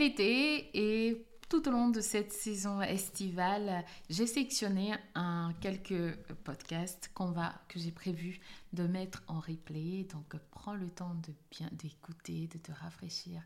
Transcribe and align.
l'été 0.00 0.70
et 0.72 1.26
tout 1.50 1.68
au 1.68 1.70
long 1.70 1.90
de 1.90 2.00
cette 2.00 2.32
saison 2.32 2.80
estivale, 2.80 3.84
j'ai 4.08 4.26
sélectionné 4.26 4.94
un, 5.14 5.52
quelques 5.60 6.16
podcasts 6.42 7.10
qu'on 7.12 7.32
va, 7.32 7.52
que 7.68 7.78
j'ai 7.78 7.90
prévu 7.90 8.40
de 8.72 8.84
mettre 8.84 9.22
en 9.28 9.40
replay. 9.40 10.06
Donc, 10.10 10.40
prends 10.52 10.74
le 10.74 10.88
temps 10.88 11.14
de 11.26 11.34
bien 11.50 11.68
d'écouter, 11.72 12.48
de 12.52 12.58
te 12.58 12.72
rafraîchir, 12.72 13.42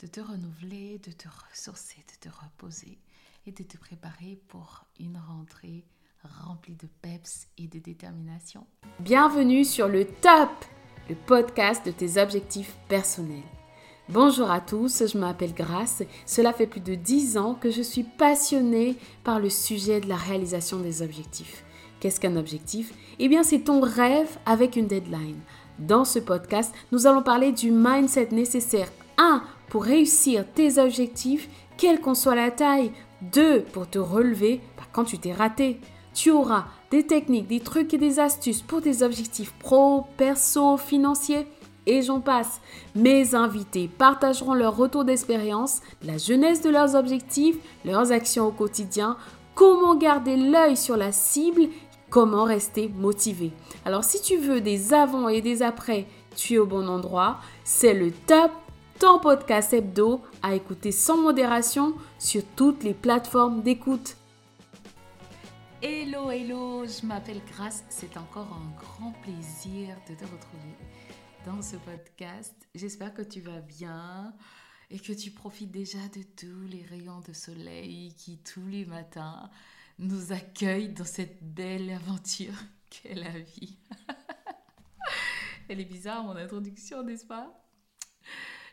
de 0.00 0.06
te 0.06 0.20
renouveler, 0.20 0.98
de 0.98 1.12
te 1.12 1.28
ressourcer, 1.28 1.98
de 1.98 2.28
te 2.28 2.34
reposer 2.34 2.98
et 3.46 3.52
de 3.52 3.62
te 3.62 3.76
préparer 3.76 4.40
pour 4.48 4.86
une 4.98 5.18
rentrée 5.18 5.84
remplie 6.24 6.76
de 6.76 6.88
peps 7.02 7.48
et 7.58 7.68
de 7.68 7.78
détermination. 7.78 8.66
Bienvenue 9.00 9.64
sur 9.64 9.88
le 9.88 10.06
top, 10.06 10.50
le 11.08 11.16
podcast 11.16 11.84
de 11.84 11.90
tes 11.90 12.20
objectifs 12.20 12.76
personnels. 12.88 13.57
Bonjour 14.10 14.50
à 14.50 14.62
tous, 14.62 15.02
je 15.06 15.18
m'appelle 15.18 15.52
Grace. 15.52 16.02
Cela 16.24 16.54
fait 16.54 16.66
plus 16.66 16.80
de 16.80 16.94
10 16.94 17.36
ans 17.36 17.52
que 17.52 17.70
je 17.70 17.82
suis 17.82 18.04
passionnée 18.04 18.96
par 19.22 19.38
le 19.38 19.50
sujet 19.50 20.00
de 20.00 20.08
la 20.08 20.16
réalisation 20.16 20.78
des 20.78 21.02
objectifs. 21.02 21.62
Qu'est-ce 22.00 22.18
qu'un 22.18 22.36
objectif? 22.36 22.94
Eh 23.18 23.28
bien, 23.28 23.42
c'est 23.42 23.64
ton 23.64 23.82
rêve 23.82 24.38
avec 24.46 24.76
une 24.76 24.86
deadline. 24.86 25.38
Dans 25.78 26.06
ce 26.06 26.20
podcast, 26.20 26.74
nous 26.90 27.06
allons 27.06 27.22
parler 27.22 27.52
du 27.52 27.70
mindset 27.70 28.28
nécessaire 28.32 28.90
1 29.18 29.42
pour 29.68 29.84
réussir 29.84 30.46
tes 30.54 30.78
objectifs, 30.78 31.46
quelle 31.76 32.00
qu'en 32.00 32.14
soit 32.14 32.34
la 32.34 32.50
taille, 32.50 32.92
2 33.32 33.60
pour 33.60 33.90
te 33.90 33.98
relever 33.98 34.62
bah, 34.78 34.84
quand 34.90 35.04
tu 35.04 35.18
t'es 35.18 35.34
raté. 35.34 35.80
Tu 36.14 36.30
auras 36.30 36.64
des 36.90 37.06
techniques, 37.06 37.48
des 37.48 37.60
trucs 37.60 37.92
et 37.92 37.98
des 37.98 38.20
astuces 38.20 38.62
pour 38.62 38.80
tes 38.80 39.02
objectifs 39.02 39.52
pro, 39.58 40.06
perso, 40.16 40.78
financiers 40.78 41.46
et 41.88 42.02
j'en 42.02 42.20
passe. 42.20 42.60
Mes 42.94 43.34
invités 43.34 43.88
partageront 43.88 44.54
leur 44.54 44.76
retour 44.76 45.04
d'expérience, 45.04 45.80
la 46.04 46.18
jeunesse 46.18 46.62
de 46.62 46.70
leurs 46.70 46.94
objectifs, 46.94 47.56
leurs 47.84 48.12
actions 48.12 48.46
au 48.46 48.52
quotidien, 48.52 49.16
comment 49.54 49.96
garder 49.96 50.36
l'œil 50.36 50.76
sur 50.76 50.96
la 50.96 51.10
cible, 51.10 51.62
comment 52.10 52.44
rester 52.44 52.88
motivé. 52.94 53.50
Alors 53.84 54.04
si 54.04 54.20
tu 54.20 54.36
veux 54.36 54.60
des 54.60 54.94
avant 54.94 55.28
et 55.28 55.40
des 55.40 55.62
après, 55.62 56.06
tu 56.36 56.54
es 56.54 56.58
au 56.58 56.66
bon 56.66 56.86
endroit. 56.88 57.38
C'est 57.64 57.94
le 57.94 58.12
top 58.12 58.52
ton 58.98 59.18
podcast 59.18 59.72
hebdo 59.72 60.20
à 60.42 60.54
écouter 60.54 60.92
sans 60.92 61.16
modération 61.16 61.94
sur 62.18 62.42
toutes 62.56 62.82
les 62.82 62.94
plateformes 62.94 63.62
d'écoute. 63.62 64.16
Hello, 65.80 66.30
hello, 66.30 66.84
je 66.84 67.06
m'appelle 67.06 67.40
Grace. 67.52 67.84
C'est 67.88 68.16
encore 68.16 68.48
un 68.52 68.76
grand 68.76 69.12
plaisir 69.22 69.94
de 70.08 70.14
te 70.14 70.24
retrouver 70.24 70.74
dans 71.44 71.62
ce 71.62 71.76
podcast. 71.76 72.54
J'espère 72.74 73.14
que 73.14 73.22
tu 73.22 73.40
vas 73.40 73.60
bien 73.60 74.34
et 74.90 74.98
que 74.98 75.12
tu 75.12 75.30
profites 75.30 75.70
déjà 75.70 75.98
de 76.08 76.22
tous 76.22 76.66
les 76.68 76.82
rayons 76.84 77.20
de 77.20 77.32
soleil 77.32 78.14
qui 78.14 78.38
tous 78.38 78.66
les 78.66 78.84
matins 78.84 79.50
nous 79.98 80.32
accueillent 80.32 80.92
dans 80.92 81.04
cette 81.04 81.42
belle 81.42 81.90
aventure 81.90 82.54
qu'est 82.90 83.14
la 83.14 83.38
vie. 83.38 83.78
Elle 85.68 85.80
est 85.80 85.84
bizarre 85.84 86.24
mon 86.24 86.36
introduction, 86.36 87.02
n'est-ce 87.02 87.26
pas? 87.26 87.64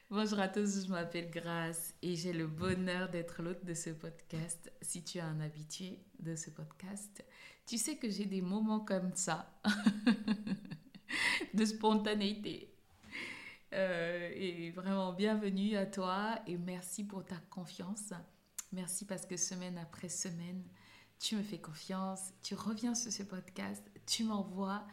Bonjour 0.10 0.40
à 0.40 0.48
tous, 0.48 0.86
je 0.86 0.92
m'appelle 0.92 1.32
Grace 1.32 1.94
et 2.02 2.16
j'ai 2.16 2.32
le 2.32 2.48
bonheur 2.48 3.10
d'être 3.10 3.42
l'hôte 3.42 3.66
de 3.66 3.74
ce 3.74 3.90
podcast. 3.90 4.72
Si 4.82 5.04
tu 5.04 5.18
es 5.18 5.22
un 5.22 5.40
habitué 5.40 6.00
de 6.20 6.36
ce 6.36 6.50
podcast, 6.52 7.26
tu 7.66 7.78
sais 7.78 7.98
que 7.98 8.10
j'ai 8.10 8.26
des 8.26 8.42
moments 8.42 8.82
comme 8.82 9.12
ça 9.16 9.60
de 11.56 11.66
spontanéité. 11.66 12.72
Euh, 13.74 14.30
et 14.36 14.72
vraiment 14.72 15.14
bienvenue 15.14 15.76
à 15.76 15.86
toi 15.86 16.40
et 16.48 16.58
merci 16.58 17.04
pour 17.04 17.26
ta 17.26 17.38
confiance. 17.50 18.14
Merci 18.72 19.06
parce 19.06 19.26
que 19.26 19.38
semaine 19.38 19.78
après 19.78 20.10
semaine, 20.10 20.64
tu 21.20 21.36
me 21.36 21.44
fais 21.44 21.60
confiance, 21.60 22.34
tu 22.42 22.56
reviens 22.56 22.94
sur 22.94 23.12
ce 23.12 23.24
podcast, 23.24 23.84
tu 24.06 24.24
m'envoies 24.24 24.86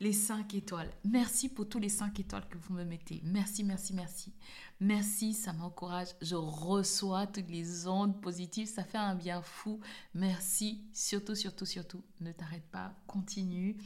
les 0.00 0.12
5 0.12 0.54
étoiles. 0.54 0.90
Merci 1.04 1.48
pour 1.48 1.68
tous 1.68 1.78
les 1.78 1.88
5 1.88 2.18
étoiles 2.20 2.48
que 2.48 2.58
vous 2.58 2.74
me 2.74 2.84
mettez. 2.84 3.20
Merci, 3.24 3.62
merci, 3.62 3.92
merci. 3.94 4.32
Merci, 4.80 5.34
ça 5.34 5.52
m'encourage. 5.52 6.08
Je 6.22 6.36
reçois 6.36 7.26
toutes 7.26 7.50
les 7.50 7.86
ondes 7.86 8.20
positives. 8.20 8.66
Ça 8.66 8.82
fait 8.82 8.98
un 8.98 9.14
bien 9.14 9.42
fou. 9.42 9.78
Merci. 10.14 10.88
Surtout, 10.94 11.34
surtout, 11.34 11.66
surtout. 11.66 12.02
Ne 12.20 12.32
t'arrête 12.32 12.66
pas. 12.70 12.94
Continue. 13.06 13.76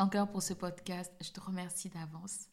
Encore 0.00 0.30
pour 0.30 0.44
ce 0.44 0.54
podcast, 0.54 1.12
je 1.20 1.32
te 1.32 1.40
remercie 1.40 1.88
d'avance. 1.88 2.46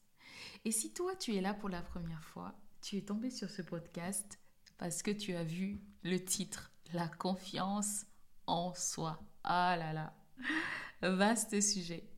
Et 0.63 0.71
si 0.71 0.91
toi, 0.93 1.15
tu 1.15 1.35
es 1.35 1.41
là 1.41 1.53
pour 1.53 1.69
la 1.69 1.83
première 1.83 2.23
fois, 2.23 2.55
tu 2.81 2.97
es 2.97 3.03
tombé 3.03 3.29
sur 3.29 3.51
ce 3.51 3.61
podcast 3.61 4.39
parce 4.79 5.03
que 5.03 5.11
tu 5.11 5.35
as 5.35 5.43
vu 5.43 5.79
le 6.01 6.17
titre, 6.17 6.71
La 6.91 7.07
confiance 7.07 8.07
en 8.47 8.73
soi. 8.73 9.21
Ah 9.43 9.77
là 9.77 9.93
là, 9.93 10.15
vaste 11.03 11.61
sujet. 11.61 12.09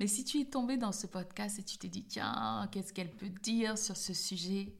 Mais 0.00 0.08
si 0.08 0.24
tu 0.24 0.40
es 0.40 0.46
tombé 0.46 0.76
dans 0.76 0.90
ce 0.90 1.06
podcast 1.06 1.60
et 1.60 1.62
tu 1.62 1.78
t'es 1.78 1.88
dit, 1.88 2.04
tiens, 2.04 2.68
qu'est-ce 2.72 2.92
qu'elle 2.92 3.14
peut 3.14 3.28
dire 3.28 3.78
sur 3.78 3.96
ce 3.96 4.12
sujet? 4.12 4.74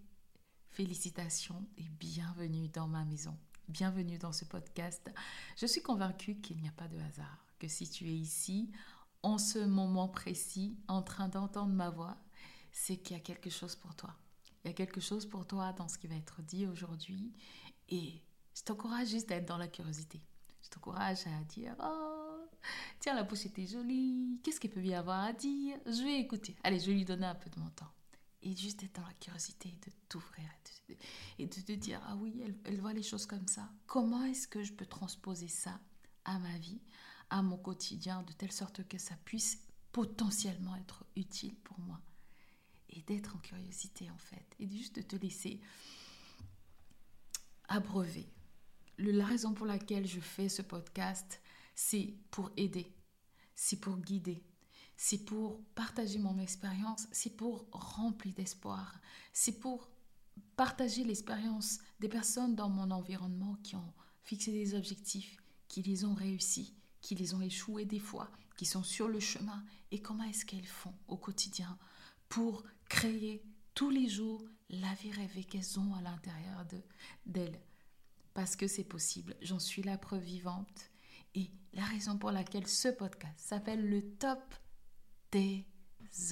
Félicitations 0.70 1.68
et 1.78 1.88
bienvenue 2.00 2.66
dans 2.66 2.88
ma 2.88 3.04
maison. 3.04 3.38
Bienvenue 3.68 4.18
dans 4.18 4.32
ce 4.32 4.44
podcast. 4.44 5.08
Je 5.56 5.66
suis 5.66 5.82
convaincue 5.82 6.40
qu'il 6.40 6.56
n'y 6.56 6.66
a 6.66 6.72
pas 6.72 6.88
de 6.88 6.98
hasard, 6.98 7.46
que 7.60 7.68
si 7.68 7.88
tu 7.88 8.06
es 8.08 8.16
ici, 8.16 8.72
en 9.24 9.38
ce 9.38 9.58
moment 9.58 10.06
précis, 10.06 10.76
en 10.86 11.02
train 11.02 11.28
d'entendre 11.28 11.72
ma 11.72 11.88
voix, 11.88 12.16
c'est 12.72 12.98
qu'il 12.98 13.16
y 13.16 13.18
a 13.18 13.22
quelque 13.22 13.48
chose 13.48 13.74
pour 13.74 13.96
toi. 13.96 14.14
Il 14.62 14.68
y 14.68 14.70
a 14.70 14.74
quelque 14.74 15.00
chose 15.00 15.26
pour 15.26 15.46
toi 15.46 15.72
dans 15.72 15.88
ce 15.88 15.96
qui 15.96 16.06
va 16.06 16.14
être 16.14 16.42
dit 16.42 16.66
aujourd'hui. 16.66 17.32
Et 17.88 18.22
je 18.54 18.62
t'encourage 18.62 19.08
juste 19.08 19.32
à 19.32 19.36
être 19.36 19.46
dans 19.46 19.56
la 19.56 19.68
curiosité. 19.68 20.20
Je 20.62 20.68
t'encourage 20.68 21.26
à 21.26 21.44
dire, 21.44 21.74
oh, 21.82 22.24
Tiens, 23.00 23.14
la 23.14 23.22
bouche 23.22 23.46
était 23.46 23.66
jolie. 23.66 24.40
Qu'est-ce 24.42 24.60
qu'il 24.60 24.70
peut 24.70 24.84
y 24.84 24.94
avoir 24.94 25.24
à 25.24 25.32
dire? 25.32 25.78
Je 25.86 26.02
vais 26.02 26.20
écouter. 26.20 26.56
Allez, 26.62 26.78
je 26.78 26.86
vais 26.86 26.94
lui 26.94 27.04
donner 27.04 27.26
un 27.26 27.34
peu 27.34 27.48
de 27.48 27.58
mon 27.58 27.70
temps. 27.70 27.90
Et 28.42 28.54
juste 28.54 28.82
être 28.82 29.00
dans 29.00 29.06
la 29.06 29.14
curiosité 29.14 29.70
de 29.86 29.92
t'ouvrir 30.08 30.44
et 31.38 31.46
de 31.46 31.60
te 31.60 31.72
dire, 31.72 32.00
ah 32.06 32.16
oui, 32.16 32.42
elle 32.64 32.80
voit 32.80 32.92
les 32.92 33.02
choses 33.02 33.24
comme 33.24 33.46
ça. 33.46 33.70
Comment 33.86 34.24
est-ce 34.24 34.46
que 34.46 34.62
je 34.62 34.74
peux 34.74 34.84
transposer 34.84 35.48
ça 35.48 35.80
à 36.26 36.38
ma 36.38 36.58
vie, 36.58 36.80
à 37.34 37.42
mon 37.42 37.56
quotidien, 37.56 38.22
de 38.22 38.32
telle 38.32 38.52
sorte 38.52 38.86
que 38.86 38.96
ça 38.96 39.16
puisse 39.24 39.58
potentiellement 39.90 40.76
être 40.76 41.04
utile 41.16 41.56
pour 41.64 41.80
moi 41.80 42.00
et 42.90 43.02
d'être 43.02 43.34
en 43.34 43.40
curiosité 43.40 44.08
en 44.08 44.18
fait 44.18 44.46
et 44.60 44.68
juste 44.68 44.94
de 44.94 45.02
te 45.02 45.16
laisser 45.16 45.60
abreuver. 47.66 48.28
La 48.98 49.26
raison 49.26 49.52
pour 49.52 49.66
laquelle 49.66 50.06
je 50.06 50.20
fais 50.20 50.48
ce 50.48 50.62
podcast, 50.62 51.40
c'est 51.74 52.14
pour 52.30 52.52
aider, 52.56 52.94
c'est 53.56 53.80
pour 53.80 53.96
guider, 53.96 54.40
c'est 54.96 55.24
pour 55.24 55.60
partager 55.74 56.20
mon 56.20 56.38
expérience, 56.38 57.08
c'est 57.10 57.36
pour 57.36 57.66
remplir 57.72 58.32
d'espoir, 58.34 59.00
c'est 59.32 59.58
pour 59.58 59.90
partager 60.54 61.02
l'expérience 61.02 61.80
des 61.98 62.08
personnes 62.08 62.54
dans 62.54 62.68
mon 62.68 62.92
environnement 62.92 63.56
qui 63.64 63.74
ont 63.74 63.92
fixé 64.22 64.52
des 64.52 64.76
objectifs, 64.76 65.36
qui 65.66 65.82
les 65.82 66.04
ont 66.04 66.14
réussis, 66.14 66.76
qui 67.04 67.14
les 67.14 67.34
ont 67.34 67.42
échoués 67.42 67.84
des 67.84 67.98
fois, 67.98 68.30
qui 68.56 68.64
sont 68.64 68.82
sur 68.82 69.08
le 69.08 69.20
chemin 69.20 69.62
et 69.90 70.00
comment 70.00 70.24
est-ce 70.24 70.46
qu'elles 70.46 70.64
font 70.64 70.94
au 71.06 71.18
quotidien 71.18 71.78
pour 72.30 72.64
créer 72.88 73.44
tous 73.74 73.90
les 73.90 74.08
jours 74.08 74.42
la 74.70 74.94
vie 74.94 75.12
rêvée 75.12 75.44
qu'elles 75.44 75.78
ont 75.78 75.94
à 75.94 76.00
l'intérieur 76.00 76.64
d'elles. 77.26 77.60
Parce 78.32 78.56
que 78.56 78.66
c'est 78.66 78.84
possible, 78.84 79.36
j'en 79.42 79.58
suis 79.58 79.82
la 79.82 79.98
preuve 79.98 80.22
vivante 80.22 80.90
et 81.34 81.50
la 81.74 81.84
raison 81.84 82.16
pour 82.16 82.32
laquelle 82.32 82.66
ce 82.66 82.88
podcast 82.88 83.38
s'appelle 83.38 83.86
le 83.86 84.02
top 84.14 84.54
des 85.30 85.66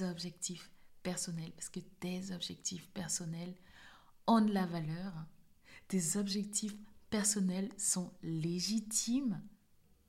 objectifs 0.01 0.71
personnels, 1.03 1.51
parce 1.51 1.69
que 1.69 1.81
tes 1.81 2.33
objectifs 2.33 2.89
personnels 2.89 3.53
ont 4.25 4.41
de 4.41 4.51
la 4.51 4.65
valeur, 4.65 5.13
tes 5.87 6.17
objectifs 6.17 6.75
personnels 7.11 7.69
sont 7.77 8.11
légitimes, 8.23 9.39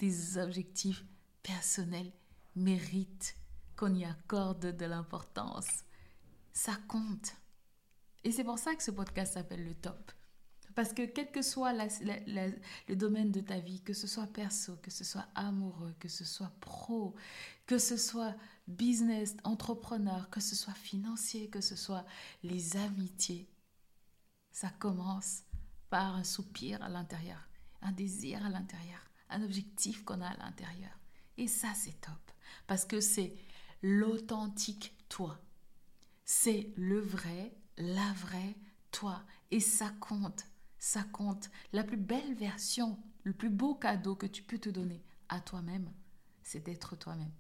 tes 0.05 0.39
objectifs 0.39 1.05
personnels 1.43 2.13
méritent 2.57 3.37
qu'on 3.77 3.95
y 3.95 4.05
accorde 4.05 4.77
de 4.77 4.85
l'importance. 4.85 5.85
Ça 6.53 6.77
compte. 6.89 7.35
Et 8.23 8.31
c'est 8.31 8.45
pour 8.45 8.59
ça 8.59 8.75
que 8.75 8.83
ce 8.83 8.91
podcast 8.91 9.35
s'appelle 9.35 9.65
le 9.65 9.75
top. 9.75 10.13
Parce 10.75 10.93
que 10.93 11.07
quel 11.07 11.31
que 11.31 11.43
soit 11.43 11.73
le 11.73 12.95
domaine 12.95 13.31
de 13.31 13.41
ta 13.41 13.61
vie, 13.61 13.81
que 13.81 13.93
ce 13.93 14.07
soit 14.07 14.27
perso, 14.27 14.77
que 14.83 14.91
ce 14.91 15.05
soit 15.05 15.27
amoureux, 15.35 15.95
que 16.01 16.09
ce 16.09 16.25
soit 16.25 16.53
pro, 16.61 17.15
que 17.67 17.79
ce 17.79 17.97
soit 17.97 18.35
business, 18.67 19.37
entrepreneur, 19.45 20.29
que 20.31 20.41
ce 20.41 20.57
soit 20.57 20.75
financier, 20.75 21.49
que 21.49 21.61
ce 21.61 21.77
soit 21.77 22.05
les 22.43 22.77
amitiés, 22.77 23.49
ça 24.51 24.69
commence 24.69 25.45
par 25.91 26.17
un 26.17 26.25
soupir 26.25 26.83
à 26.83 26.89
l'intérieur, 26.89 27.49
un 27.83 27.93
désir 27.93 28.45
à 28.45 28.49
l'intérieur, 28.49 29.01
un 29.35 29.43
objectif 29.43 30.05
qu'on 30.05 30.21
a 30.21 30.29
à 30.29 30.37
l'intérieur. 30.37 30.99
Et 31.37 31.49
ça, 31.49 31.73
c'est 31.75 32.01
top. 32.01 32.31
Parce 32.67 32.85
que 32.85 33.01
c'est 33.01 33.35
l'authentique 33.83 34.95
toi. 35.09 35.39
C'est 36.25 36.73
le 36.77 37.01
vrai, 37.01 37.55
la 37.77 38.13
vraie 38.15 38.57
toi. 38.91 39.23
Et 39.51 39.61
ça 39.61 39.91
compte, 40.01 40.45
ça 40.79 41.03
compte. 41.03 41.51
La 41.73 41.85
plus 41.85 41.97
belle 41.97 42.35
version, 42.35 42.99
le 43.25 43.33
plus 43.33 43.51
beau 43.51 43.75
cadeau 43.75 44.15
que 44.15 44.27
tu 44.27 44.43
peux 44.43 44.59
te 44.59 44.71
donner 44.71 45.03
à 45.29 45.41
toi-même, 45.41 45.91
c'est 46.43 46.65
d'être 46.65 46.97
toi-même. 46.97 47.33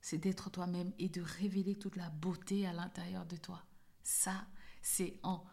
C'est 0.00 0.18
d'être 0.18 0.50
toi-même 0.50 0.92
et 0.98 1.08
de 1.08 1.20
révéler 1.20 1.74
toute 1.74 1.96
la 1.96 2.10
beauté 2.10 2.66
à 2.66 2.72
l'intérieur 2.72 3.26
de 3.26 3.36
toi. 3.36 3.64
Ça, 4.04 4.46
c'est 4.80 5.18
en 5.24 5.44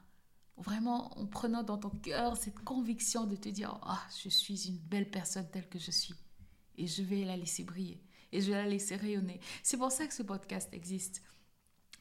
vraiment 0.57 1.17
en 1.19 1.25
prenant 1.25 1.63
dans 1.63 1.77
ton 1.77 1.89
cœur 1.89 2.37
cette 2.37 2.59
conviction 2.59 3.25
de 3.25 3.35
te 3.35 3.49
dire, 3.49 3.79
ah, 3.83 4.01
je 4.21 4.29
suis 4.29 4.67
une 4.67 4.77
belle 4.77 5.09
personne 5.09 5.49
telle 5.49 5.67
que 5.67 5.79
je 5.79 5.91
suis. 5.91 6.15
Et 6.77 6.87
je 6.87 7.03
vais 7.03 7.23
la 7.23 7.37
laisser 7.37 7.63
briller. 7.63 8.01
Et 8.31 8.41
je 8.41 8.51
vais 8.51 8.63
la 8.63 8.67
laisser 8.67 8.95
rayonner. 8.95 9.39
C'est 9.61 9.77
pour 9.77 9.91
ça 9.91 10.07
que 10.07 10.13
ce 10.13 10.23
podcast 10.23 10.69
existe. 10.73 11.21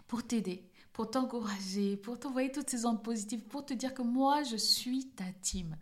Pour 0.06 0.26
t'aider, 0.26 0.70
pour 0.93 1.10
t'encourager, 1.10 1.96
pour 1.96 2.19
t'envoyer 2.19 2.52
toutes 2.52 2.70
ces 2.70 2.84
ondes 2.87 3.02
positives, 3.02 3.43
pour 3.44 3.64
te 3.64 3.75
dire 3.75 3.94
que 3.94 4.02
moi, 4.02 4.43
je 4.43 4.56
suis 4.56 5.08
ta 5.10 5.31
team. 5.43 5.76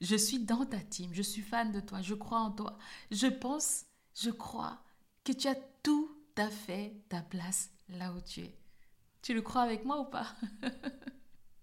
Je 0.00 0.16
suis 0.16 0.40
dans 0.40 0.64
ta 0.64 0.78
team. 0.78 1.12
Je 1.12 1.22
suis 1.22 1.42
fan 1.42 1.72
de 1.72 1.80
toi. 1.80 2.02
Je 2.02 2.14
crois 2.14 2.40
en 2.40 2.50
toi. 2.50 2.78
Je 3.10 3.26
pense, 3.26 3.86
je 4.14 4.30
crois 4.30 4.82
que 5.24 5.32
tu 5.32 5.48
as 5.48 5.56
tout 5.82 6.10
à 6.36 6.50
fait 6.50 7.02
ta 7.08 7.22
place 7.22 7.70
là 7.88 8.12
où 8.12 8.20
tu 8.20 8.40
es. 8.40 8.58
Tu 9.22 9.34
le 9.34 9.42
crois 9.42 9.62
avec 9.62 9.84
moi 9.84 10.00
ou 10.00 10.04
pas? 10.04 10.34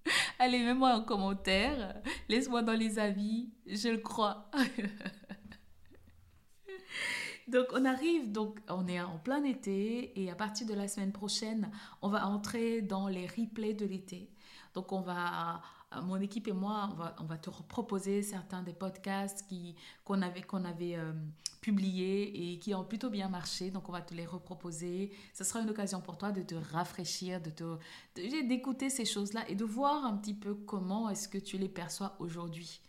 Allez, 0.39 0.59
mets-moi 0.59 0.93
en 0.93 1.03
commentaire. 1.03 2.01
Laisse-moi 2.29 2.61
dans 2.61 2.73
les 2.73 2.99
avis. 2.99 3.49
Je 3.65 3.89
le 3.89 3.97
crois. 3.97 4.49
donc 7.47 7.67
on 7.73 7.85
arrive, 7.85 8.31
donc 8.31 8.59
on 8.69 8.87
est 8.87 9.01
en 9.01 9.17
plein 9.19 9.43
été 9.43 10.19
et 10.21 10.31
à 10.31 10.35
partir 10.35 10.67
de 10.67 10.73
la 10.73 10.87
semaine 10.87 11.11
prochaine, 11.11 11.71
on 12.01 12.09
va 12.09 12.27
entrer 12.27 12.81
dans 12.81 13.07
les 13.07 13.27
replays 13.27 13.73
de 13.73 13.85
l'été. 13.85 14.29
Donc 14.73 14.91
on 14.91 15.01
va 15.01 15.61
mon 16.01 16.19
équipe 16.19 16.47
et 16.47 16.53
moi, 16.53 16.89
on 17.19 17.23
va, 17.25 17.37
te 17.37 17.49
proposer 17.49 18.21
certains 18.21 18.63
des 18.63 18.73
podcasts 18.73 19.45
qu'on 20.03 20.21
avait, 20.21 20.45
avait 20.65 20.95
euh, 20.95 21.13
publiés 21.61 22.53
et 22.53 22.59
qui 22.59 22.73
ont 22.73 22.83
plutôt 22.83 23.09
bien 23.09 23.29
marché. 23.29 23.71
Donc, 23.71 23.89
on 23.89 23.91
va 23.91 24.01
te 24.01 24.13
les 24.13 24.25
reproposer. 24.25 25.11
Ce 25.33 25.43
sera 25.43 25.61
une 25.61 25.69
occasion 25.69 26.01
pour 26.01 26.17
toi 26.17 26.31
de 26.31 26.41
te 26.41 26.55
rafraîchir, 26.55 27.41
de 27.41 27.49
te, 27.49 27.77
d'écouter 28.15 28.89
ces 28.89 29.05
choses-là 29.05 29.47
et 29.49 29.55
de 29.55 29.65
voir 29.65 30.05
un 30.05 30.17
petit 30.17 30.33
peu 30.33 30.55
comment 30.55 31.09
est-ce 31.09 31.27
que 31.27 31.37
tu 31.37 31.57
les 31.57 31.69
perçois 31.69 32.15
aujourd'hui. 32.19 32.81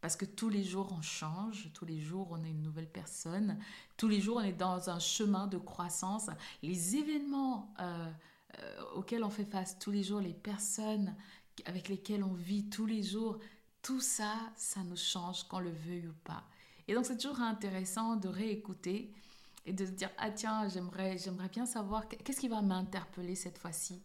Parce 0.00 0.16
que 0.16 0.24
tous 0.24 0.48
les 0.48 0.64
jours, 0.64 0.92
on 0.98 1.00
change, 1.00 1.70
tous 1.74 1.84
les 1.84 2.00
jours, 2.00 2.28
on 2.32 2.42
est 2.44 2.50
une 2.50 2.62
nouvelle 2.62 2.90
personne, 2.90 3.56
tous 3.96 4.08
les 4.08 4.20
jours, 4.20 4.38
on 4.38 4.42
est 4.42 4.52
dans 4.52 4.90
un 4.90 4.98
chemin 4.98 5.46
de 5.46 5.58
croissance. 5.58 6.28
Les 6.62 6.96
événements 6.96 7.72
euh, 7.78 8.10
auxquels 8.96 9.22
on 9.22 9.30
fait 9.30 9.44
face 9.44 9.78
tous 9.78 9.92
les 9.92 10.02
jours, 10.02 10.20
les 10.20 10.34
personnes 10.34 11.14
avec 11.66 11.88
lesquels 11.88 12.24
on 12.24 12.32
vit 12.32 12.68
tous 12.68 12.86
les 12.86 13.02
jours, 13.02 13.38
tout 13.82 14.00
ça, 14.00 14.34
ça 14.56 14.82
nous 14.84 14.96
change 14.96 15.44
qu'on 15.44 15.60
le 15.60 15.70
veuille 15.70 16.08
ou 16.08 16.14
pas. 16.24 16.44
Et 16.88 16.94
donc 16.94 17.06
c'est 17.06 17.16
toujours 17.16 17.40
intéressant 17.40 18.16
de 18.16 18.28
réécouter 18.28 19.12
et 19.66 19.72
de 19.72 19.86
se 19.86 19.90
dire 19.92 20.10
ah 20.18 20.30
tiens 20.30 20.68
j'aimerais 20.68 21.18
j'aimerais 21.18 21.48
bien 21.48 21.66
savoir 21.66 22.08
qu'est-ce 22.08 22.40
qui 22.40 22.48
va 22.48 22.62
m'interpeller 22.62 23.36
cette 23.36 23.58
fois-ci 23.58 24.02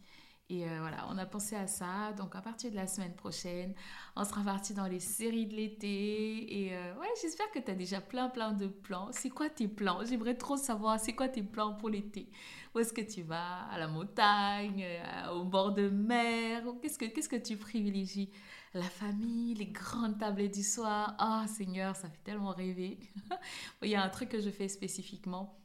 et 0.50 0.66
euh, 0.66 0.78
voilà, 0.80 1.06
on 1.10 1.18
a 1.18 1.26
pensé 1.26 1.58
à 1.58 1.68
ça. 1.68 2.14
Donc, 2.14 2.34
à 2.36 2.42
partir 2.42 2.72
de 2.72 2.76
la 2.76 2.88
semaine 2.88 3.14
prochaine, 3.14 3.74
on 4.16 4.24
sera 4.24 4.42
parti 4.44 4.74
dans 4.74 4.88
les 4.88 5.02
séries 5.02 5.46
de 5.46 5.54
l'été. 5.56 6.64
Et 6.68 6.74
euh, 6.74 6.96
ouais, 6.96 7.08
j'espère 7.22 7.52
que 7.52 7.60
tu 7.60 7.70
as 7.70 7.76
déjà 7.76 8.00
plein, 8.00 8.30
plein 8.30 8.54
de 8.54 8.68
plans. 8.68 9.10
C'est 9.12 9.30
quoi 9.30 9.50
tes 9.50 9.68
plans? 9.68 10.06
J'aimerais 10.06 10.36
trop 10.38 10.56
savoir, 10.56 11.00
c'est 11.02 11.14
quoi 11.14 11.28
tes 11.28 11.44
plans 11.44 11.74
pour 11.74 11.90
l'été? 11.90 12.30
Où 12.74 12.80
est-ce 12.80 12.94
que 12.94 13.02
tu 13.02 13.24
vas? 13.24 13.64
À 13.70 13.78
la 13.78 13.90
montagne 13.90 14.86
euh, 14.86 15.32
Au 15.34 15.44
bord 15.44 15.74
de 15.74 15.90
mer? 15.90 16.64
Qu'est-ce 16.82 16.98
que, 16.98 17.06
qu'est-ce 17.06 17.30
que 17.30 17.36
tu 17.36 17.58
privilégies? 17.58 18.32
La 18.74 18.84
famille 18.84 19.54
Les 19.56 19.68
grandes 19.68 20.18
tables 20.18 20.50
du 20.50 20.64
soir? 20.64 21.16
Ah, 21.20 21.46
Seigneur, 21.48 21.96
ça 21.98 22.10
fait 22.10 22.24
tellement 22.24 22.52
rêver. 22.52 23.00
Il 23.82 23.90
y 23.90 23.96
a 23.96 24.04
un 24.04 24.10
truc 24.10 24.30
que 24.30 24.40
je 24.40 24.50
fais 24.50 24.70
spécifiquement. 24.70 25.60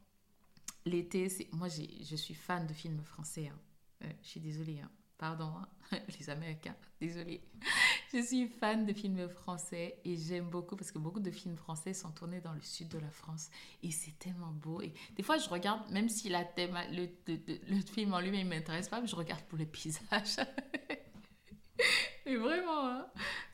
L'été, 0.87 1.29
c'est... 1.29 1.49
moi, 1.53 1.69
je 1.69 2.17
suis 2.17 2.35
fan 2.35 2.67
de 2.67 2.73
films 2.73 3.03
français. 3.05 3.47
Hein. 3.47 3.59
Euh, 4.05 4.09
je 4.23 4.29
suis 4.29 4.41
désolée, 4.41 4.81
hein. 4.81 4.91
pardon, 5.19 5.53
hein. 5.57 5.69
les 6.19 6.31
Américains, 6.31 6.77
désolée. 7.01 7.43
Je 8.13 8.21
suis 8.23 8.47
fan 8.47 8.85
de 8.85 8.93
films 8.93 9.29
français 9.29 9.99
et 10.05 10.17
j'aime 10.17 10.51
beaucoup 10.51 10.77
parce 10.77 10.93
que 10.93 10.99
beaucoup 10.99 11.21
de 11.21 11.31
films 11.31 11.57
français 11.57 11.95
sont 11.95 12.11
tournés 12.11 12.41
dans 12.41 12.53
le 12.53 12.61
sud 12.61 12.89
de 12.89 12.99
la 12.99 13.11
France 13.11 13.51
et 13.83 13.91
c'est 13.91 14.19
tellement 14.19 14.53
beau. 14.53 14.81
Et 14.83 14.93
des 15.17 15.23
fois, 15.23 15.39
je 15.39 15.49
regarde, 15.49 15.91
même 15.91 16.09
si 16.09 16.29
la 16.29 16.45
thème, 16.45 16.79
le, 16.91 17.09
le, 17.27 17.81
film 17.81 18.13
en 18.13 18.21
lui-même 18.21 18.49
ne 18.49 18.55
m'intéresse 18.55 18.89
pas, 18.89 19.05
je 19.05 19.17
regarde 19.17 19.43
pour 19.45 19.59
les 19.59 19.67
paysages. 19.67 20.37
Mais 22.27 22.37
vraiment, 22.37 22.87
hein. 22.87 23.07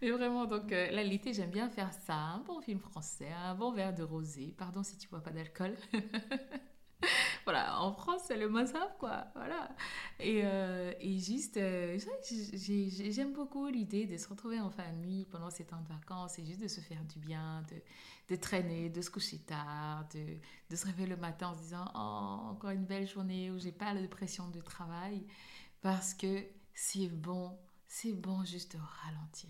Mais 0.02 0.10
vraiment, 0.10 0.44
donc 0.44 0.72
euh, 0.72 0.90
la 0.90 1.02
l'été, 1.02 1.32
j'aime 1.32 1.50
bien 1.50 1.68
faire 1.70 1.92
ça. 1.92 2.14
Un 2.14 2.38
bon 2.40 2.60
film 2.60 2.80
français, 2.80 3.30
un 3.32 3.54
bon 3.54 3.72
verre 3.72 3.94
de 3.94 4.02
rosé. 4.02 4.54
Pardon 4.58 4.82
si 4.82 4.96
tu 4.98 5.08
bois 5.08 5.22
pas 5.22 5.30
d'alcool. 5.30 5.76
voilà, 7.48 7.80
en 7.80 7.94
France, 7.94 8.20
c'est 8.26 8.36
le 8.36 8.50
mazap, 8.50 8.98
quoi. 8.98 9.24
Voilà. 9.34 9.74
Et, 10.20 10.42
euh, 10.44 10.92
et 11.00 11.18
juste, 11.18 11.56
euh, 11.56 11.98
j'aime 13.10 13.32
beaucoup 13.32 13.68
l'idée 13.68 14.04
de 14.04 14.18
se 14.18 14.28
retrouver 14.28 14.60
en 14.60 14.68
famille 14.68 15.24
pendant 15.24 15.48
ces 15.48 15.64
temps 15.64 15.80
de 15.80 15.88
vacances 15.88 16.38
et 16.38 16.44
juste 16.44 16.60
de 16.60 16.68
se 16.68 16.82
faire 16.82 17.02
du 17.06 17.18
bien, 17.18 17.62
de, 17.70 17.76
de 18.28 18.38
traîner, 18.38 18.90
de 18.90 19.00
se 19.00 19.08
coucher 19.08 19.38
tard, 19.38 20.06
de, 20.12 20.36
de, 20.68 20.76
se 20.76 20.84
réveiller 20.84 21.08
le 21.08 21.16
matin 21.16 21.48
en 21.48 21.54
se 21.54 21.60
disant 21.60 21.90
Oh, 21.94 22.50
encore 22.50 22.68
une 22.68 22.84
belle 22.84 23.08
journée 23.08 23.50
où 23.50 23.58
j'ai 23.58 23.72
pas 23.72 23.94
de 23.94 24.06
pression 24.06 24.48
de 24.48 24.60
travail. 24.60 25.26
Parce 25.80 26.12
que 26.12 26.44
c'est 26.74 27.08
bon, 27.08 27.56
c'est 27.86 28.12
bon 28.12 28.44
juste 28.44 28.76
de 28.76 28.82
ralentir. 29.06 29.48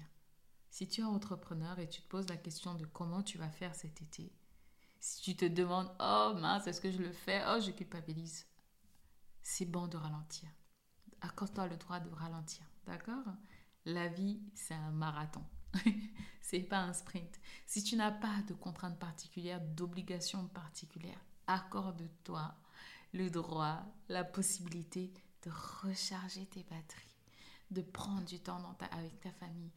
Si 0.71 0.87
tu 0.87 1.01
es 1.01 1.05
entrepreneur 1.05 1.77
et 1.81 1.89
tu 1.89 2.01
te 2.03 2.07
poses 2.07 2.29
la 2.29 2.37
question 2.37 2.77
de 2.77 2.87
comment 2.87 3.25
tu 3.25 3.39
vas 3.39 3.51
faire 3.51 3.75
cet 3.75 4.01
été, 4.03 4.31
si 5.01 5.23
tu 5.23 5.37
te 5.37 5.45
demandes, 5.45 5.91
oh 6.01 6.35
mince, 6.41 6.67
est-ce 6.67 6.81
que 6.81 6.91
je 6.91 6.99
le 6.99 7.13
fais? 7.13 7.43
Oh, 7.49 7.61
je 7.61 7.71
culpabilise. 7.71 8.47
C'est 9.43 9.65
bon 9.65 9.87
de 9.87 9.97
ralentir. 9.97 10.49
Accorde-toi 11.21 11.69
le 11.69 11.77
droit 11.77 12.01
de 12.01 12.11
ralentir. 12.11 12.65
D'accord? 12.87 13.25
La 13.85 14.09
vie, 14.09 14.41
c'est 14.55 14.75
un 14.75 14.91
marathon. 14.91 15.45
c'est 16.41 16.61
pas 16.61 16.81
un 16.81 16.93
sprint. 16.93 17.39
Si 17.67 17.83
tu 17.83 17.97
n'as 17.97 18.13
pas 18.13 18.43
de 18.49 18.55
contraintes 18.55 18.99
particulières, 18.99 19.61
d'obligations 19.61 20.49
particulières, 20.49 21.25
accorde-toi 21.47 22.55
le 23.15 23.31
droit, 23.31 23.83
la 24.09 24.25
possibilité 24.25 25.13
de 25.43 25.51
recharger 25.51 26.47
tes 26.47 26.65
batteries, 26.65 27.17
de 27.71 27.83
prendre 27.83 28.25
du 28.25 28.41
temps 28.41 28.77
avec 28.91 29.21
ta 29.21 29.33
famille, 29.33 29.73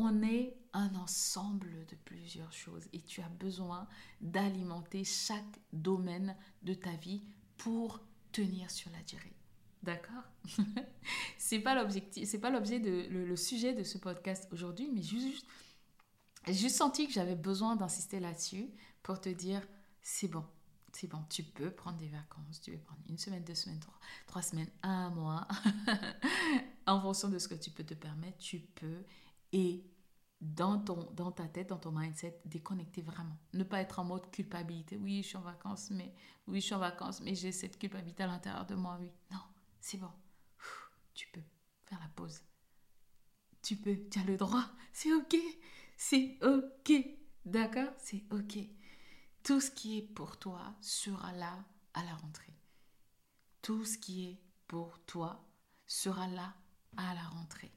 on 0.00 0.22
est 0.22 0.56
un 0.72 0.94
ensemble 0.94 1.84
de 1.86 1.96
plusieurs 2.06 2.52
choses 2.52 2.88
et 2.94 3.02
tu 3.02 3.20
as 3.20 3.28
besoin 3.28 3.86
d'alimenter 4.22 5.04
chaque 5.04 5.60
domaine 5.74 6.34
de 6.62 6.72
ta 6.72 6.92
vie 6.92 7.22
pour 7.58 8.00
tenir 8.32 8.70
sur 8.70 8.90
la 8.92 9.02
durée. 9.02 9.36
D'accord? 9.82 10.24
C'est 11.38 11.58
pas 11.58 11.74
l'objectif, 11.74 12.28
c'est 12.28 12.38
pas 12.38 12.50
l'objet 12.50 12.80
de 12.80 13.08
le, 13.10 13.36
sujet 13.36 13.72
de 13.72 13.82
ce 13.82 13.98
podcast 13.98 14.46
aujourd'hui, 14.52 14.90
mais 14.92 15.02
juste 15.02 15.46
j'ai 16.46 16.54
juste 16.54 16.76
senti 16.76 17.06
que 17.06 17.12
j'avais 17.12 17.34
besoin 17.34 17.76
d'insister 17.76 18.20
là-dessus 18.20 18.70
pour 19.02 19.20
te 19.20 19.28
dire 19.28 19.66
c'est 20.02 20.28
bon, 20.28 20.44
c'est 20.92 21.08
bon, 21.08 21.22
tu 21.28 21.42
peux 21.42 21.70
prendre 21.70 21.96
des 21.96 22.08
vacances, 22.08 22.60
tu 22.60 22.72
peux 22.72 22.78
prendre 22.78 23.00
une 23.08 23.18
semaine, 23.18 23.42
deux 23.42 23.54
semaines, 23.54 23.80
trois, 23.80 23.98
trois 24.26 24.42
semaines, 24.42 24.70
un 24.82 25.10
mois, 25.10 25.48
en 26.86 27.00
fonction 27.00 27.28
de 27.28 27.38
ce 27.38 27.48
que 27.48 27.54
tu 27.54 27.70
peux 27.70 27.84
te 27.84 27.94
permettre, 27.94 28.38
tu 28.38 28.60
peux 28.60 29.02
et 29.52 29.84
dans, 30.40 30.78
ton, 30.78 31.10
dans 31.12 31.32
ta 31.32 31.46
tête, 31.46 31.68
dans 31.68 31.78
ton 31.78 31.92
mindset, 31.92 32.40
déconnecter 32.44 33.02
vraiment. 33.02 33.36
Ne 33.52 33.64
pas 33.64 33.80
être 33.80 33.98
en 33.98 34.04
mode 34.04 34.30
culpabilité. 34.30 34.96
Oui, 34.96 35.22
je 35.22 35.28
suis 35.28 35.36
en 35.36 35.42
vacances, 35.42 35.90
mais 35.90 36.14
oui, 36.46 36.60
je 36.60 36.66
suis 36.66 36.74
en 36.74 36.78
vacances, 36.78 37.20
mais 37.20 37.34
j'ai 37.34 37.52
cette 37.52 37.78
culpabilité 37.78 38.22
à 38.22 38.26
l'intérieur 38.26 38.66
de 38.66 38.74
moi. 38.74 38.96
Oui, 39.00 39.10
non, 39.30 39.40
c'est 39.80 39.98
bon. 39.98 40.10
Tu 41.14 41.28
peux 41.28 41.42
faire 41.84 42.00
la 42.00 42.08
pause. 42.08 42.40
Tu 43.62 43.76
peux, 43.76 43.98
tu 44.10 44.18
as 44.18 44.24
le 44.24 44.36
droit. 44.36 44.64
C'est 44.92 45.12
ok. 45.12 45.36
C'est 45.96 46.38
ok. 46.42 46.92
D'accord? 47.44 47.92
C'est 47.98 48.24
ok. 48.30 48.58
Tout 49.42 49.60
ce 49.60 49.70
qui 49.70 49.98
est 49.98 50.02
pour 50.02 50.38
toi 50.38 50.74
sera 50.80 51.32
là 51.32 51.64
à 51.92 52.04
la 52.04 52.14
rentrée. 52.14 52.54
Tout 53.60 53.84
ce 53.84 53.98
qui 53.98 54.26
est 54.26 54.40
pour 54.66 54.98
toi 55.04 55.44
sera 55.86 56.26
là 56.28 56.54
à 56.96 57.14
la 57.14 57.22
rentrée. 57.22 57.72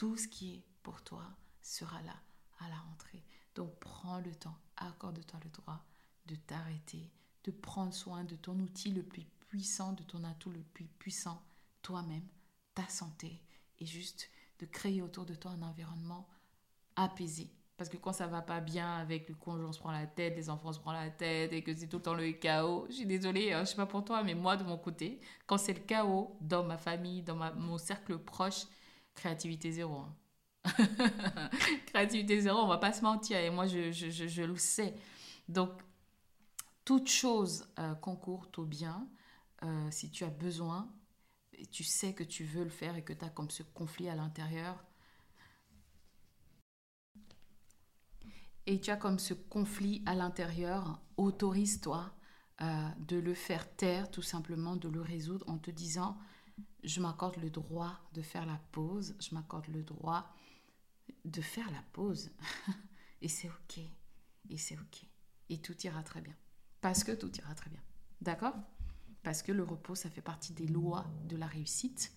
Tout 0.00 0.16
ce 0.16 0.28
qui 0.28 0.54
est 0.54 0.64
pour 0.82 1.02
toi 1.02 1.24
sera 1.60 2.00
là 2.00 2.14
à 2.60 2.70
la 2.70 2.76
rentrée. 2.76 3.22
Donc 3.54 3.78
prends 3.80 4.18
le 4.20 4.34
temps, 4.34 4.56
accorde-toi 4.78 5.38
le 5.44 5.50
droit 5.50 5.84
de 6.24 6.36
t'arrêter, 6.36 7.10
de 7.44 7.50
prendre 7.50 7.92
soin 7.92 8.24
de 8.24 8.34
ton 8.34 8.58
outil 8.60 8.92
le 8.92 9.02
plus 9.02 9.26
puissant, 9.50 9.92
de 9.92 10.02
ton 10.02 10.24
atout 10.24 10.52
le 10.52 10.62
plus 10.72 10.86
puissant, 10.86 11.42
toi-même, 11.82 12.26
ta 12.74 12.88
santé, 12.88 13.42
et 13.78 13.84
juste 13.84 14.30
de 14.58 14.64
créer 14.64 15.02
autour 15.02 15.26
de 15.26 15.34
toi 15.34 15.50
un 15.50 15.60
environnement 15.60 16.26
apaisé. 16.96 17.50
Parce 17.76 17.90
que 17.90 17.98
quand 17.98 18.14
ça 18.14 18.26
va 18.26 18.40
pas 18.40 18.60
bien 18.60 18.90
avec 18.96 19.28
le 19.28 19.34
conjoint, 19.34 19.68
on 19.68 19.72
se 19.72 19.80
prend 19.80 19.92
la 19.92 20.06
tête, 20.06 20.34
les 20.34 20.48
enfants 20.48 20.72
se 20.72 20.80
prennent 20.80 20.94
la 20.94 21.10
tête 21.10 21.52
et 21.52 21.62
que 21.62 21.74
c'est 21.74 21.88
tout 21.88 21.98
le 21.98 22.02
temps 22.02 22.14
le 22.14 22.32
chaos. 22.32 22.86
Je 22.88 22.94
suis 22.94 23.06
désolée, 23.06 23.52
hein, 23.52 23.66
je 23.66 23.72
sais 23.72 23.76
pas 23.76 23.84
pour 23.84 24.02
toi, 24.02 24.22
mais 24.22 24.34
moi 24.34 24.56
de 24.56 24.64
mon 24.64 24.78
côté, 24.78 25.20
quand 25.46 25.58
c'est 25.58 25.74
le 25.74 25.80
chaos 25.80 26.38
dans 26.40 26.64
ma 26.64 26.78
famille, 26.78 27.22
dans 27.22 27.36
mon 27.54 27.76
cercle 27.76 28.18
proche, 28.18 28.64
créativité 29.20 29.70
zéro. 29.70 29.98
Hein. 29.98 30.16
créativité 31.86 32.40
zéro, 32.40 32.58
on 32.58 32.66
va 32.66 32.78
pas 32.78 32.92
se 32.92 33.02
mentir. 33.02 33.36
Et 33.38 33.50
moi, 33.50 33.66
je, 33.66 33.92
je, 33.92 34.08
je, 34.10 34.42
le 34.42 34.56
sais. 34.56 34.94
Donc, 35.48 35.70
toute 36.84 37.08
chose 37.08 37.68
euh, 37.78 37.94
concourt 37.94 38.48
au 38.56 38.64
bien. 38.64 39.06
Euh, 39.62 39.90
si 39.90 40.10
tu 40.10 40.24
as 40.24 40.30
besoin, 40.30 40.90
tu 41.70 41.84
sais 41.84 42.14
que 42.14 42.24
tu 42.24 42.44
veux 42.44 42.64
le 42.64 42.70
faire 42.70 42.96
et 42.96 43.04
que 43.04 43.12
tu 43.12 43.24
as 43.24 43.28
comme 43.28 43.50
ce 43.50 43.62
conflit 43.62 44.08
à 44.08 44.14
l'intérieur, 44.14 44.82
et 48.66 48.80
tu 48.80 48.90
as 48.90 48.96
comme 48.96 49.18
ce 49.18 49.34
conflit 49.34 50.02
à 50.06 50.14
l'intérieur, 50.14 51.02
autorise-toi 51.18 52.10
euh, 52.62 52.88
de 53.00 53.18
le 53.18 53.34
faire 53.34 53.70
taire, 53.76 54.10
tout 54.10 54.22
simplement, 54.22 54.76
de 54.76 54.88
le 54.88 55.02
résoudre 55.02 55.46
en 55.48 55.58
te 55.58 55.70
disant, 55.70 56.16
je 56.82 57.00
m'accorde 57.00 57.36
le 57.36 57.50
droit 57.50 57.98
de 58.14 58.22
faire 58.22 58.46
la 58.46 58.60
pause, 58.72 59.14
je 59.20 59.34
m'accorde 59.34 59.68
le 59.68 59.82
droit 59.82 60.34
de 61.24 61.40
faire 61.40 61.70
la 61.70 61.82
pause. 61.92 62.30
et 63.22 63.28
c'est 63.28 63.48
OK. 63.48 63.78
Et 64.48 64.56
c'est 64.56 64.78
OK. 64.78 65.04
Et 65.48 65.58
tout 65.58 65.76
ira 65.82 66.02
très 66.02 66.20
bien. 66.20 66.34
Parce 66.80 67.04
que 67.04 67.12
tout 67.12 67.30
ira 67.36 67.54
très 67.54 67.70
bien. 67.70 67.82
D'accord? 68.20 68.54
Parce 69.22 69.42
que 69.42 69.52
le 69.52 69.62
repos, 69.62 69.94
ça 69.94 70.10
fait 70.10 70.22
partie 70.22 70.52
des 70.52 70.66
lois 70.66 71.06
de 71.26 71.36
la 71.36 71.46
réussite 71.46 72.12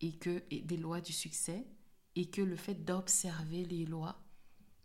et, 0.00 0.16
que, 0.16 0.42
des 0.50 0.76
lois 0.76 1.00
du 1.00 1.12
succès. 1.12 1.66
Et 2.16 2.30
que 2.30 2.42
le 2.42 2.56
fait 2.56 2.74
d'observer 2.74 3.64
les 3.64 3.86
lois, 3.86 4.24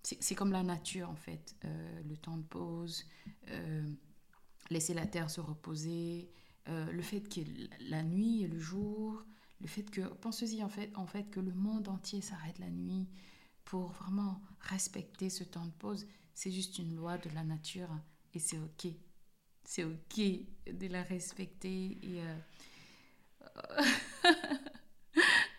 c'est 0.01 0.33
comme 0.33 0.51
la 0.51 0.63
nature 0.63 1.09
en 1.09 1.15
fait. 1.15 1.55
Euh, 1.63 2.01
le 2.03 2.17
temps 2.17 2.37
de 2.37 2.43
pause, 2.43 3.05
euh, 3.49 3.87
laisser 4.71 4.95
la 4.95 5.05
terre 5.05 5.29
se 5.29 5.39
reposer, 5.39 6.31
euh, 6.69 6.91
le 6.91 7.01
fait 7.01 7.21
que 7.21 7.41
la 7.89 8.03
nuit 8.03 8.43
et 8.43 8.47
le 8.47 8.59
jour, 8.59 9.25
le 9.59 9.67
fait 9.67 9.83
que, 9.89 10.01
pensez-y 10.01 10.63
en 10.63 10.69
fait, 10.69 10.91
en 10.95 11.05
fait 11.05 11.29
que 11.29 11.39
le 11.39 11.53
monde 11.53 11.87
entier 11.87 12.21
s'arrête 12.21 12.59
la 12.59 12.69
nuit 12.69 13.07
pour 13.65 13.91
vraiment 13.91 14.39
respecter 14.61 15.29
ce 15.29 15.43
temps 15.43 15.65
de 15.65 15.71
pause, 15.71 16.07
c'est 16.33 16.51
juste 16.51 16.77
une 16.77 16.95
loi 16.95 17.17
de 17.17 17.29
la 17.31 17.43
nature 17.43 17.89
et 18.33 18.39
c'est 18.39 18.57
ok. 18.57 18.87
C'est 19.63 19.83
ok 19.83 20.19
de 20.71 20.87
la 20.87 21.03
respecter 21.03 21.97
et... 22.03 22.21
Euh... 22.21 22.37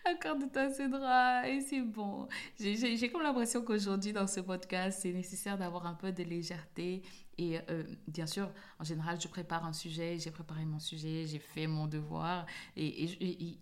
Accorde-toi 0.05 0.73
ce 0.73 0.83
droit 0.89 1.47
et 1.47 1.61
c'est 1.61 1.81
bon. 1.81 2.27
J'ai 2.59 3.11
comme 3.11 3.21
l'impression 3.21 3.61
qu'aujourd'hui, 3.61 4.13
dans 4.13 4.27
ce 4.27 4.39
podcast, 4.39 4.99
c'est 5.01 5.13
nécessaire 5.13 5.57
d'avoir 5.57 5.85
un 5.85 5.93
peu 5.93 6.11
de 6.11 6.23
légèreté. 6.23 7.03
Et 7.41 7.59
euh, 7.71 7.83
bien 8.07 8.27
sûr, 8.27 8.51
en 8.77 8.83
général, 8.83 9.19
je 9.19 9.27
prépare 9.27 9.65
un 9.65 9.73
sujet, 9.73 10.19
j'ai 10.19 10.29
préparé 10.29 10.63
mon 10.63 10.77
sujet, 10.79 11.25
j'ai 11.25 11.39
fait 11.39 11.65
mon 11.65 11.87
devoir. 11.87 12.45
Et, 12.75 13.07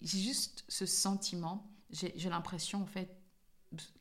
j'ai 0.01 0.19
juste 0.19 0.65
ce 0.67 0.85
sentiment, 0.85 1.71
j'ai 1.89 2.29
l'impression 2.29 2.81
en 2.83 2.85
fait 2.85 3.17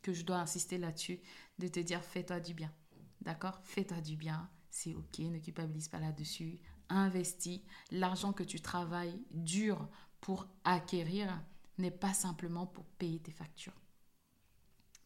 que 0.03 0.13
je 0.13 0.25
dois 0.25 0.39
insister 0.39 0.79
là-dessus, 0.79 1.21
de 1.61 1.69
te 1.69 1.79
dire 1.79 2.03
fais-toi 2.03 2.41
du 2.41 2.55
bien. 2.55 2.73
D'accord? 3.21 3.61
Fais-toi 3.63 4.01
du 4.01 4.17
bien, 4.17 4.51
c'est 4.69 4.97
ok, 4.97 5.21
ne 5.21 5.39
culpabilise 5.39 5.87
pas 5.87 6.01
là-dessus. 6.01 6.59
Investis. 6.89 7.61
L'argent 7.93 8.33
que 8.33 8.43
tu 8.43 8.61
travailles 8.61 9.23
dur 9.31 9.89
pour 10.21 10.49
acquérir, 10.65 11.41
n'est 11.77 11.93
pas 11.93 12.15
simplement 12.15 12.67
pour 12.67 12.85
payer 12.85 13.21
tes 13.21 13.31
factures. 13.31 13.81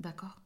D'accord? 0.01 0.41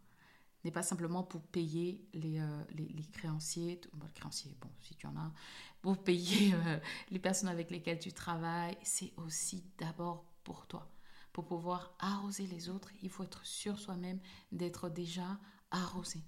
N'est 0.67 0.73
pas 0.73 0.83
simplement 0.83 1.23
pour 1.23 1.43
payer 1.43 2.05
les, 2.13 2.41
euh, 2.41 2.65
les, 2.73 3.07
créanciers, 3.13 3.81
bon, 3.93 4.09
créanciers, 4.17 4.57
bon, 4.61 4.69
si 4.81 4.97
tu 4.97 5.07
en 5.07 5.17
as, 5.17 5.33
pour 5.81 5.97
payer 5.97 6.55
euh, 6.67 6.81
les 7.13 7.21
personnes 7.21 7.49
avec 7.49 7.71
lesquelles 7.71 8.01
tu 8.01 8.13
travailles. 8.13 8.77
C'est 8.83 9.13
aussi 9.17 9.63
d'abord 9.79 10.25
pour 10.43 10.67
toi. 10.67 10.91
Pour 11.33 11.47
pouvoir 11.47 11.95
arroser 12.01 12.49
les 12.49 12.69
autres, 12.69 12.91
il 13.01 13.11
faut 13.11 13.23
être 13.23 13.47
sûr 13.47 13.79
soi-même 13.79 14.19
d'être 14.51 14.89
déjà 14.89 15.39
arrosé. 15.71 16.19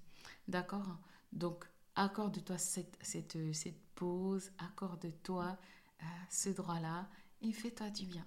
D'accord? 0.47 0.87
Donc, 1.33 1.65
accorde-toi 1.95 2.57
cette, 2.57 2.97
cette 3.01 3.37
pause, 3.93 4.53
accorde-toi 4.57 5.57
euh, 6.01 6.05
ce 6.29 6.47
droit-là 6.47 7.09
et 7.41 7.51
fais-toi 7.51 7.89
du 7.89 8.05
bien. 8.05 8.25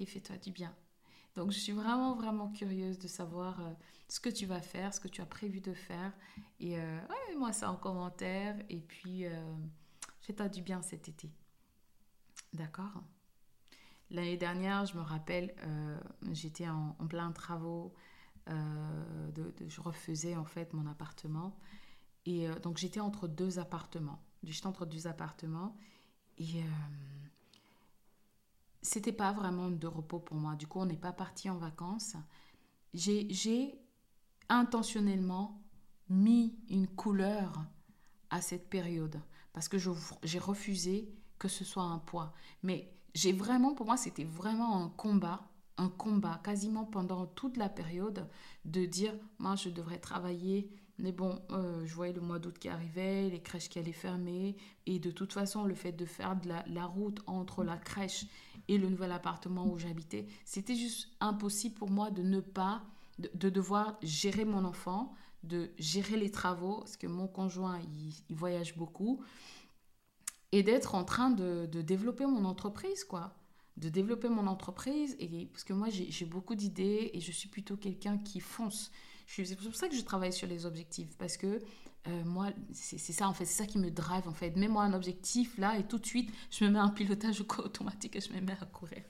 Et 0.00 0.04
fais-toi 0.04 0.36
du 0.36 0.50
bien. 0.50 0.76
Donc 1.34 1.50
je 1.50 1.58
suis 1.58 1.72
vraiment, 1.72 2.14
vraiment 2.14 2.52
curieuse 2.52 2.98
de 2.98 3.08
savoir 3.08 3.58
euh, 3.60 3.72
ce 4.08 4.20
que 4.20 4.28
tu 4.28 4.46
vas 4.46 4.60
faire, 4.60 4.94
ce 4.94 5.00
que 5.00 5.08
tu 5.08 5.20
as 5.20 5.26
prévu 5.26 5.60
de 5.60 5.72
faire. 5.72 6.12
Et 6.60 6.78
euh, 6.78 7.00
moi 7.38 7.52
ça 7.52 7.70
en 7.70 7.76
commentaire. 7.76 8.56
Et 8.68 8.80
puis, 8.80 9.26
euh, 9.26 9.54
fais-toi 10.20 10.48
du 10.48 10.62
bien 10.62 10.82
cet 10.82 11.08
été. 11.08 11.30
D'accord? 12.52 13.02
L'année 14.10 14.36
dernière, 14.36 14.86
je 14.86 14.96
me 14.96 15.02
rappelle, 15.02 15.54
euh, 15.64 15.98
j'étais 16.32 16.68
en, 16.68 16.92
plein 17.08 17.32
travaux. 17.32 17.94
De, 18.48 19.52
je 19.66 19.80
refaisais 19.80 20.36
en 20.36 20.44
fait 20.44 20.72
mon 20.72 20.86
appartement. 20.86 21.58
Et 22.26 22.46
donc 22.62 22.76
j'étais 22.76 23.00
entre 23.00 23.26
deux 23.26 23.58
appartements. 23.58 24.22
J'étais 24.44 24.68
entre 24.68 24.86
deux 24.86 25.08
appartements. 25.08 25.76
Et 26.38 26.62
c'était 28.82 29.10
pas 29.10 29.32
vraiment 29.32 29.68
de 29.68 29.86
repos 29.88 30.20
pour 30.20 30.36
moi. 30.36 30.54
Du 30.54 30.68
coup, 30.68 30.78
on 30.78 30.86
n'est 30.86 30.96
pas 30.96 31.12
parti 31.12 31.50
en 31.50 31.56
vacances. 31.56 32.14
J'ai 32.94 33.76
intentionnellement 34.48 35.62
mis 36.08 36.58
une 36.68 36.86
couleur 36.86 37.64
à 38.30 38.40
cette 38.40 38.68
période 38.68 39.20
parce 39.52 39.68
que 39.68 39.78
j'ai 40.22 40.38
refusé 40.38 41.08
que 41.38 41.48
ce 41.48 41.64
soit 41.64 41.82
un 41.82 41.98
poids. 41.98 42.32
Mais 42.62 42.92
j'ai 43.14 43.32
vraiment, 43.32 43.74
pour 43.74 43.86
moi, 43.86 43.96
c'était 43.96 44.24
vraiment 44.24 44.84
un 44.84 44.88
combat, 44.90 45.48
un 45.78 45.88
combat 45.88 46.40
quasiment 46.44 46.84
pendant 46.84 47.26
toute 47.26 47.56
la 47.56 47.68
période 47.68 48.28
de 48.64 48.84
dire, 48.84 49.14
moi, 49.38 49.56
je 49.56 49.70
devrais 49.70 49.98
travailler 49.98 50.70
mais 50.98 51.12
bon, 51.12 51.42
euh, 51.50 51.84
je 51.84 51.94
voyais 51.94 52.14
le 52.14 52.20
mois 52.20 52.38
d'août 52.38 52.58
qui 52.58 52.68
arrivait, 52.68 53.28
les 53.28 53.40
crèches 53.40 53.68
qui 53.68 53.78
allaient 53.78 53.92
fermer. 53.92 54.56
Et 54.86 54.98
de 54.98 55.10
toute 55.10 55.32
façon, 55.32 55.64
le 55.64 55.74
fait 55.74 55.92
de 55.92 56.06
faire 56.06 56.36
de 56.36 56.48
la, 56.48 56.86
route 56.86 57.20
entre 57.26 57.64
la 57.64 57.76
crèche 57.76 58.26
et 58.68 58.78
le 58.78 58.88
nouvel 58.88 59.12
appartement 59.12 59.66
où 59.66 59.78
j'habitais, 59.78 60.26
c'était 60.44 60.74
juste 60.74 61.08
impossible 61.20 61.74
pour 61.74 61.90
moi 61.90 62.10
de 62.10 62.22
ne 62.22 62.40
pas, 62.40 62.82
de, 63.18 63.50
devoir 63.50 63.98
gérer 64.02 64.44
mon 64.44 64.64
enfant, 64.64 65.14
de 65.42 65.70
gérer 65.78 66.16
les 66.16 66.30
travaux, 66.30 66.78
parce 66.78 66.96
que 66.96 67.06
mon 67.06 67.28
conjoint, 67.28 67.80
il, 68.28 68.34
voyage 68.34 68.76
beaucoup, 68.76 69.22
et 70.52 70.62
d'être 70.62 70.94
en 70.94 71.04
train 71.04 71.30
de, 71.30 71.66
de, 71.66 71.82
développer 71.82 72.26
mon 72.26 72.44
entreprise, 72.44 73.04
quoi. 73.04 73.36
De 73.76 73.88
développer 73.88 74.28
mon 74.28 74.46
entreprise, 74.46 75.16
et, 75.18 75.46
parce 75.46 75.64
que 75.64 75.72
moi, 75.72 75.88
j'ai 75.90 76.24
beaucoup 76.26 76.54
d'idées 76.54 77.10
et 77.12 77.20
je 77.20 77.32
suis 77.32 77.48
plutôt 77.48 77.76
quelqu'un 77.76 78.18
qui 78.18 78.40
fonce. 78.40 78.90
C'est 79.26 79.56
pour 79.56 79.74
ça 79.74 79.88
que 79.88 79.96
je 79.96 80.02
travaille 80.02 80.32
sur 80.32 80.46
les 80.46 80.66
objectifs, 80.66 81.16
parce 81.18 81.36
que 81.36 81.60
euh, 82.08 82.24
moi, 82.24 82.50
c'est 82.72 82.98
ça 82.98 83.28
en 83.28 83.32
fait, 83.32 83.44
c'est 83.44 83.64
ça 83.64 83.66
qui 83.66 83.78
me 83.78 83.90
drive 83.90 84.28
en 84.28 84.32
fait. 84.32 84.56
Mets-moi 84.56 84.82
un 84.82 84.92
objectif 84.92 85.58
là 85.58 85.76
et 85.78 85.84
tout 85.84 85.98
de 85.98 86.06
suite, 86.06 86.32
je 86.50 86.64
me 86.64 86.70
mets 86.70 86.78
un 86.78 86.88
pilotage 86.88 87.40
automatique 87.58 88.16
et 88.16 88.20
je 88.20 88.32
me 88.32 88.40
mets 88.40 88.56
à 88.60 88.66
courir. 88.66 89.02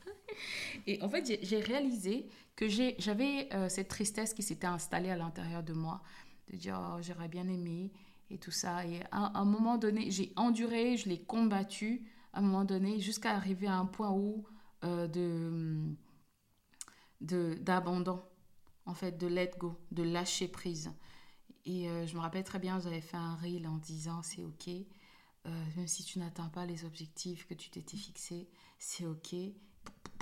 Et 0.86 1.02
en 1.02 1.08
fait, 1.08 1.38
j'ai 1.42 1.60
réalisé 1.60 2.28
que 2.56 2.68
j'avais 2.68 3.52
euh, 3.52 3.68
cette 3.68 3.88
tristesse 3.88 4.32
qui 4.34 4.42
s'était 4.42 4.66
installée 4.66 5.10
à 5.10 5.16
l'intérieur 5.16 5.62
de 5.62 5.74
moi, 5.74 6.02
de 6.50 6.56
dire 6.56 6.80
oh, 6.80 7.02
j'aurais 7.02 7.28
bien 7.28 7.46
aimé 7.48 7.92
et 8.30 8.38
tout 8.38 8.50
ça. 8.50 8.86
Et 8.86 9.02
à, 9.12 9.38
un 9.38 9.44
moment 9.44 9.76
donné, 9.76 10.10
j'ai 10.10 10.32
enduré, 10.36 10.96
je 10.96 11.08
l'ai 11.08 11.20
combattu 11.22 12.02
à 12.32 12.38
un 12.38 12.42
moment 12.42 12.64
donné 12.64 12.98
jusqu'à 12.98 13.32
arriver 13.32 13.66
à 13.66 13.76
un 13.76 13.86
point 13.86 14.10
où 14.10 14.46
euh, 14.84 15.06
de 15.06 15.96
d'abandon 17.20 18.22
en 18.84 18.94
fait, 18.94 19.18
de 19.18 19.26
let 19.26 19.52
go, 19.58 19.78
de 19.90 20.02
lâcher 20.02 20.48
prise. 20.48 20.92
Et 21.64 21.88
euh, 21.88 22.06
je 22.06 22.14
me 22.14 22.20
rappelle 22.20 22.44
très 22.44 22.58
bien, 22.58 22.78
j'avais 22.78 23.00
fait 23.00 23.16
un 23.16 23.34
reel 23.34 23.66
en 23.66 23.78
disant 23.78 24.22
c'est 24.22 24.44
ok, 24.44 24.68
même 25.76 25.86
si 25.86 26.04
tu 26.04 26.18
n'atteins 26.18 26.48
pas 26.48 26.66
les 26.66 26.84
objectifs 26.84 27.46
que 27.46 27.54
tu 27.54 27.70
t'étais 27.70 27.96
fixés, 27.96 28.48
c'est 28.78 29.06
ok. 29.06 29.34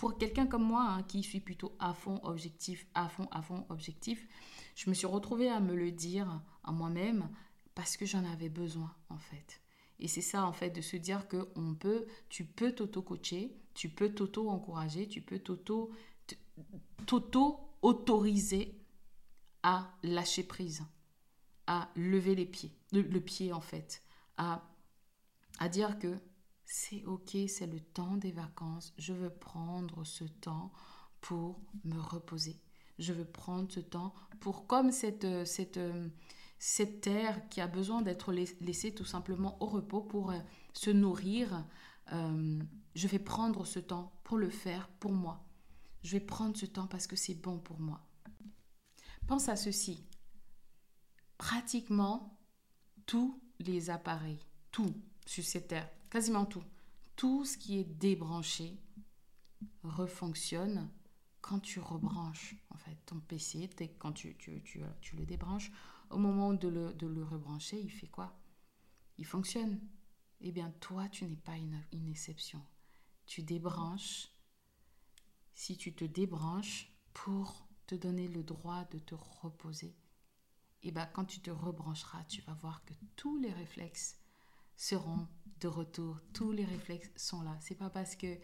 Pour, 0.05 0.19
quelqu'un 0.19 0.47
comme 0.47 0.65
moi, 0.65 0.83
hein, 0.87 1.03
qui 1.05 1.23
suis 1.23 1.41
plutôt 1.41 1.75
à 1.79 1.95
fond 1.95 2.21
objectif, 2.25 2.87
à 2.93 3.09
fond, 3.09 3.27
à 3.31 3.41
fond 3.41 3.65
objectif, 3.71 4.29
je 4.77 4.91
me 4.91 4.95
suis 4.95 5.07
retrouvée 5.07 5.49
à 5.49 5.61
me 5.61 5.75
le 5.75 5.91
dire 5.93 6.43
à 6.63 6.73
moi-même 6.73 7.31
parce 7.75 7.97
que 7.97 8.05
j'en 8.05 8.23
avais 8.27 8.51
besoin 8.51 8.95
en 9.09 9.17
fait. 9.17 9.63
Et 9.99 10.07
c'est 10.07 10.21
ça 10.21 10.45
en 10.45 10.53
fait 10.53 10.69
de 10.69 10.83
se 10.83 10.99
dire 10.99 11.27
que 11.27 11.49
on 11.57 11.75
peut, 11.75 12.05
tu 12.29 12.45
peux 12.45 12.73
t'auto-coacher, 12.73 13.57
tu 13.73 13.89
peux 13.89 14.11
t'auto-encourager, 14.11 15.09
tu 15.09 15.23
peux 15.23 15.39
t'auto 15.39 15.91
t'auto 17.07 17.61
autorisé 17.81 18.79
à 19.63 19.91
lâcher 20.03 20.43
prise, 20.43 20.85
à 21.67 21.89
lever 21.97 22.35
les 22.35 22.45
pieds, 22.45 22.77
le, 22.93 23.21
pied 23.21 23.55
en 23.55 23.63
fait, 23.63 24.03
à, 24.37 24.69
à 25.61 25.71
dire 25.71 25.99
que 25.99 26.15
c'est 26.75 27.05
ok, 27.05 27.37
c'est 27.47 27.69
le 27.69 27.79
temps 27.79 28.17
des 28.17 28.33
vacances, 28.33 28.95
je 28.99 29.13
veux 29.13 29.31
prendre 29.31 30.03
ce 30.03 30.25
temps 30.25 30.73
pour 31.21 31.61
me 31.85 32.01
reposer. 32.01 32.61
Je 32.99 33.13
veux 33.13 33.25
prendre 33.25 33.71
ce 33.71 33.79
temps 33.79 34.13
pour, 34.41 34.67
comme 34.67 34.91
cette, 34.91 35.47
cette, 35.47 35.79
cette 36.59 37.01
terre 37.01 37.49
qui 37.49 37.61
a 37.61 37.69
besoin 37.69 38.03
d'être 38.03 38.33
laissée 38.33 38.93
tout 38.93 39.05
simplement 39.05 39.57
au 39.63 39.67
repos 39.67 40.01
pour 40.01 40.33
euh, 40.33 40.39
se 40.73 40.91
nourrir, 40.91 41.65
euh, 42.13 42.61
je 42.97 43.07
vais 43.07 43.21
prendre 43.21 43.65
ce 43.65 43.79
temps 43.79 44.13
pour 44.25 44.37
le 44.37 44.51
faire 44.51 44.89
pour 44.99 45.13
moi. 45.13 45.47
Je 46.03 46.19
vais 46.19 46.25
prendre 46.25 46.57
ce 46.57 46.67
temps 46.67 46.89
parce 46.89 47.07
que 47.07 47.15
c'est 47.15 47.41
bon 47.41 47.61
pour 47.61 47.79
moi. 47.79 48.01
Pense 49.29 49.49
à 49.49 49.55
ceci. 49.55 50.05
Pratiquement 51.39 52.37
tous 53.07 53.41
les 53.61 53.91
appareils, 53.91 54.41
tout 54.73 54.93
sur 55.25 55.45
cette 55.45 55.69
terre, 55.69 55.89
quasiment 56.15 56.47
tout, 56.47 56.63
tout 57.17 57.45
ce 57.45 57.59
qui 57.59 57.77
est 57.77 57.99
débranché 57.99 58.79
refonctionne 59.83 60.89
quand 61.41 61.59
tu 61.59 61.81
rebranches 61.81 62.55
en 62.71 62.77
fait 62.77 62.97
ton 63.05 63.19
PC, 63.19 63.69
quand 63.99 64.13
tu, 64.13 64.37
le 65.19 65.27
débranches, 65.27 65.73
au 66.11 66.19
moment 66.19 66.55
de 66.55 66.69
le, 66.69 67.25
rebrancher, 67.25 67.81
il 67.81 67.91
fait 67.91 68.07
quoi? 68.07 68.39
Il 69.19 69.27
fonctionne. 69.27 69.81
Eh 70.41 70.53
bien, 70.53 70.71
toi, 70.79 71.09
tu 71.09 71.25
n'es 71.25 71.35
pas 71.35 71.57
une, 71.57 71.83
une 71.91 72.07
exception. 72.07 72.63
Tu 73.27 73.43
débranches. 73.43 74.29
Si 75.53 75.77
tu 75.77 75.97
te 75.97 76.05
débranches 76.05 76.93
pour 77.13 77.67
te 77.89 77.97
donner 77.97 78.29
le 78.29 78.45
droit 78.45 78.85
de 78.93 79.01
te 79.01 79.17
reposer, 79.17 79.97
eh 80.85 80.93
bien, 80.93 81.07
quand 81.07 81.25
tu 81.25 81.41
te 81.41 81.51
rebrancheras, 81.51 82.23
tu 82.29 82.41
vas 82.43 82.55
voir 82.55 82.85
que 82.85 82.95
tous 83.17 83.37
les 83.37 83.53
réflexes 83.53 84.21
seront 84.77 85.27
de 85.65 85.69
retour. 85.69 86.21
Tous 86.35 86.53
les 86.53 86.67
réflexes 86.67 87.11
sont 87.17 87.41
là. 87.41 87.57
C'est 87.61 87.75
pas 87.75 87.89
parce 87.89 88.17
que 88.17 88.39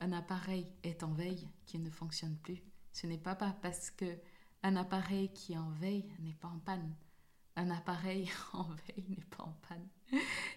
un 0.00 0.10
appareil 0.10 0.66
est 0.82 1.04
en 1.04 1.12
veille 1.12 1.48
qu'il 1.66 1.84
ne 1.84 1.90
fonctionne 1.90 2.36
plus. 2.36 2.60
Ce 2.92 3.06
n'est 3.06 3.16
pas 3.16 3.36
parce 3.36 3.92
que 3.92 4.18
un 4.64 4.74
appareil 4.74 5.32
qui 5.32 5.52
est 5.52 5.58
en 5.58 5.70
veille 5.70 6.04
n'est 6.18 6.34
pas 6.34 6.48
en 6.48 6.58
panne. 6.58 6.96
Un 7.54 7.70
appareil 7.70 8.28
en 8.52 8.64
veille 8.64 9.04
n'est 9.08 9.24
pas 9.36 9.44
en 9.44 9.56
panne. 9.68 9.88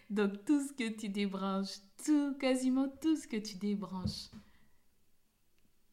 Donc 0.10 0.44
tout 0.44 0.68
ce 0.68 0.74
que 0.74 0.90
tu 0.90 1.10
débranches, 1.10 1.78
tout, 2.04 2.36
quasiment 2.40 2.90
tout 3.00 3.16
ce 3.16 3.28
que 3.28 3.38
tu 3.38 3.58
débranches, 3.58 4.32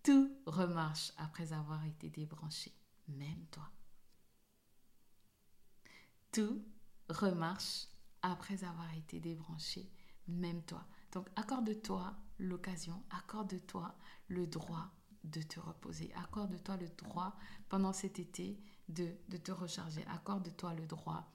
tout 0.02 0.32
remarche 0.46 1.12
après 1.18 1.52
avoir 1.52 1.84
été 1.84 2.08
débranché, 2.08 2.72
même 3.08 3.44
toi. 3.50 3.70
Tout 6.32 6.64
remarche 7.10 7.88
après 8.22 8.64
avoir 8.64 8.92
été 8.94 9.20
débranché, 9.20 9.90
même 10.28 10.62
toi. 10.62 10.86
Donc 11.12 11.26
accorde-toi 11.36 12.14
l'occasion, 12.38 13.02
accorde-toi 13.10 13.94
le 14.28 14.46
droit 14.46 14.90
de 15.24 15.42
te 15.42 15.58
reposer, 15.60 16.12
accorde-toi 16.14 16.76
le 16.76 16.88
droit 16.88 17.36
pendant 17.68 17.92
cet 17.92 18.18
été 18.18 18.58
de, 18.88 19.08
te 19.42 19.52
recharger, 19.52 20.04
accorde-toi 20.06 20.74
le 20.74 20.86
droit 20.86 21.30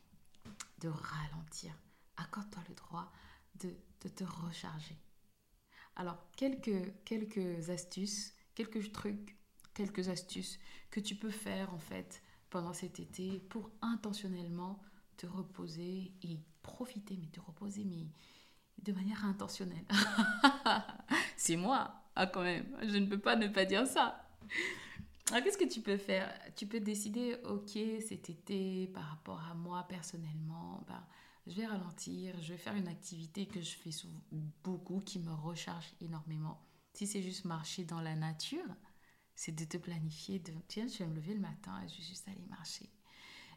de 0.79 0.89
ralentir, 0.89 1.73
accorde-toi 2.17 2.63
le 2.69 2.75
droit 2.75 3.11
de, 3.55 3.75
te 4.09 4.23
recharger. 4.23 4.97
Alors, 5.95 6.17
quelques, 6.35 6.93
quelques 7.05 7.69
astuces, 7.69 8.33
quelques 8.55 8.91
trucs, 8.91 9.37
quelques 9.73 10.09
astuces 10.09 10.59
que 10.89 10.99
tu 10.99 11.15
peux 11.15 11.29
faire 11.29 11.73
en 11.73 11.79
fait 11.79 12.21
pendant 12.49 12.73
cet 12.73 12.99
été 12.99 13.39
pour 13.39 13.71
intentionnellement 13.81 14.81
te 15.17 15.25
reposer 15.25 16.11
et 16.23 16.39
profiter, 16.61 17.17
mais 17.17 17.27
te 17.27 17.39
reposer, 17.39 17.85
mais 17.85 18.07
de 18.81 18.91
manière 18.91 19.23
intentionnelle. 19.25 19.85
c'est 21.37 21.55
moi, 21.55 21.93
ah, 22.15 22.27
quand 22.27 22.43
même. 22.43 22.65
Je 22.81 22.97
ne 22.97 23.07
peux 23.07 23.19
pas 23.19 23.35
ne 23.35 23.47
pas 23.47 23.65
dire 23.65 23.87
ça. 23.87 24.25
Qu'est-ce 25.25 25.57
que 25.57 25.69
tu 25.69 25.81
peux 25.81 25.97
faire? 25.97 26.31
Tu 26.55 26.67
peux 26.67 26.79
décider, 26.79 27.37
ok, 27.45 27.77
cet 28.07 28.29
été, 28.29 28.87
par 28.87 29.05
rapport 29.05 29.41
à 29.49 29.53
moi 29.53 29.85
personnellement, 29.87 30.83
ben, 30.87 31.03
je 31.47 31.53
vais 31.55 31.65
ralentir, 31.65 32.39
je 32.41 32.53
vais 32.53 32.57
faire 32.57 32.75
une 32.75 32.87
activité 32.87 33.45
que 33.47 33.61
je 33.61 33.75
fais 33.75 33.91
beaucoup, 34.63 34.99
qui 34.99 35.19
me 35.19 35.33
recharge 35.33 35.93
énormément. 36.01 36.61
Si 36.93 37.07
c'est 37.07 37.23
juste 37.23 37.45
marcher 37.45 37.85
dans 37.85 38.01
la 38.01 38.15
nature, 38.15 38.75
c'est 39.35 39.55
de 39.55 39.65
te 39.65 39.77
planifier, 39.77 40.39
de 40.39 40.53
tiens, 40.67 40.87
je 40.87 40.99
vais 40.99 41.07
me 41.07 41.15
lever 41.15 41.33
le 41.33 41.39
matin 41.39 41.81
et 41.83 41.89
je 41.89 41.97
vais 41.97 42.03
juste 42.03 42.27
aller 42.27 42.45
marcher 42.49 42.89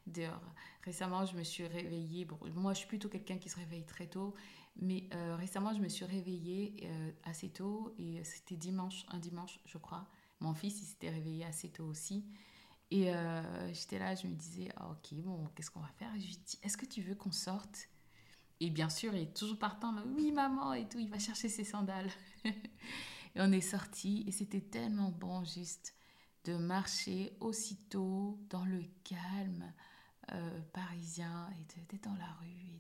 dehors. 0.07 0.55
Récemment, 0.85 1.25
je 1.25 1.37
me 1.37 1.43
suis 1.43 1.67
réveillée. 1.67 2.25
Bon, 2.25 2.39
moi, 2.55 2.73
je 2.73 2.79
suis 2.79 2.89
plutôt 2.89 3.09
quelqu'un 3.09 3.39
qui 3.39 3.49
se 3.49 3.57
réveille 3.57 3.85
très 3.85 4.07
tôt 4.07 4.35
mais 4.79 5.09
euh, 5.15 5.37
récemment, 5.37 5.73
je 5.75 5.81
me 5.81 5.89
suis 5.89 6.05
réveillée 6.05 6.77
euh, 6.85 7.11
assez 7.25 7.49
tôt 7.49 7.95
et 7.99 8.23
c'était 8.25 8.57
dimanche, 8.57 9.07
un 9.09 9.19
dimanche, 9.19 9.59
je 9.65 9.79
crois. 9.79 10.07
Mon 10.41 10.55
fils, 10.55 10.81
il 10.83 10.85
s'était 10.85 11.11
réveillé 11.11 11.45
assez 11.45 11.71
tôt 11.71 11.87
aussi. 11.87 12.25
Et 12.91 13.13
euh, 13.13 13.73
j'étais 13.73 13.99
là, 13.99 14.15
je 14.15 14.27
me 14.27 14.35
disais, 14.35 14.69
ah, 14.77 14.91
ok, 14.91 15.15
bon, 15.23 15.47
qu'est-ce 15.55 15.71
qu'on 15.71 15.81
va 15.81 15.91
faire? 15.99 16.11
Je 16.17 16.27
lui 16.27 16.37
dis, 16.37 16.59
est-ce 16.63 16.77
que 16.77 16.85
tu 16.85 17.01
veux 17.01 17.15
qu'on 17.15 17.33
sorte? 17.33 17.89
Et 18.61 18.71
bien 18.71 18.89
sûr, 18.89 19.15
il 19.15 19.23
est 19.23 19.37
toujours 19.37 19.59
partant, 19.59 19.95
oui, 20.15 20.31
maman, 20.31 20.75
et 20.75 20.87
tout, 20.89 20.99
il 20.99 21.09
va 21.09 21.19
chercher 21.19 21.49
ses 21.49 21.65
sandales. 21.65 22.11
et 22.45 22.53
on 23.37 23.51
est 23.53 23.61
sorti 23.63 24.25
et 24.27 24.33
c'était 24.33 24.61
tellement 24.61 25.11
bon, 25.11 25.43
juste 25.45 25.95
de 26.45 26.57
marcher 26.57 27.33
aussitôt 27.41 28.39
dans 28.51 28.65
le 28.65 28.83
calme 29.05 29.73
parisien 30.73 31.49
et 31.59 31.83
d'être 31.85 32.05
dans 32.05 32.15
la 32.15 32.33
rue 32.41 32.49
et 32.49 32.77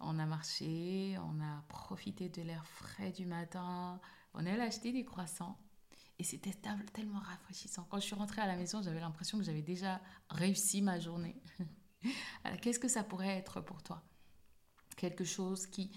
on 0.00 0.18
a 0.18 0.26
marché, 0.26 1.16
on 1.18 1.40
a 1.40 1.62
profité 1.68 2.28
de 2.28 2.42
l'air 2.42 2.64
frais 2.66 3.10
du 3.10 3.26
matin, 3.26 4.00
on 4.34 4.46
est 4.46 4.50
allé 4.50 4.62
acheter 4.62 4.92
des 4.92 5.04
croissants. 5.04 5.58
Et 6.20 6.24
c'était 6.24 6.52
tellement 6.92 7.20
rafraîchissant. 7.20 7.86
Quand 7.90 8.00
je 8.00 8.06
suis 8.06 8.14
rentrée 8.14 8.40
à 8.40 8.46
la 8.46 8.56
maison, 8.56 8.82
j'avais 8.82 9.00
l'impression 9.00 9.38
que 9.38 9.44
j'avais 9.44 9.62
déjà 9.62 10.00
réussi 10.30 10.82
ma 10.82 10.98
journée. 10.98 11.40
Qu'est-ce 12.62 12.80
que 12.80 12.88
ça 12.88 13.04
pourrait 13.04 13.36
être 13.36 13.60
pour 13.60 13.82
toi? 13.82 14.02
Quelque 14.96 15.24
chose 15.24 15.66
qui, 15.68 15.90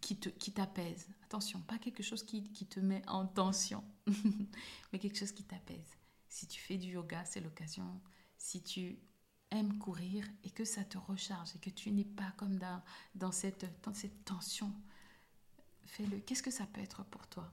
qui, 0.00 0.18
qui 0.18 0.52
t'apaise? 0.52 1.08
Attention, 1.24 1.60
pas 1.62 1.78
quelque 1.78 2.02
chose 2.02 2.22
qui, 2.22 2.44
qui 2.52 2.66
te 2.66 2.78
met 2.78 3.02
en 3.08 3.26
tension, 3.26 3.82
mais 4.92 5.00
quelque 5.00 5.18
chose 5.18 5.32
qui 5.32 5.42
t'apaise. 5.42 5.96
Si 6.28 6.46
tu 6.46 6.60
fais 6.60 6.78
du 6.78 6.90
yoga, 6.90 7.24
c'est 7.24 7.40
l'occasion. 7.40 8.00
Si 8.40 8.62
tu 8.62 8.98
aimes 9.50 9.78
courir 9.78 10.26
et 10.44 10.50
que 10.50 10.64
ça 10.64 10.82
te 10.82 10.96
recharge 10.96 11.54
et 11.54 11.58
que 11.58 11.68
tu 11.68 11.90
n'es 11.90 12.06
pas 12.06 12.32
comme 12.38 12.58
dans, 13.14 13.32
cette 13.32 13.66
tension, 14.24 14.72
fais-le. 15.84 16.20
Qu'est-ce 16.20 16.42
que 16.42 16.50
ça 16.50 16.66
peut 16.66 16.80
être 16.80 17.04
pour 17.04 17.26
toi? 17.26 17.52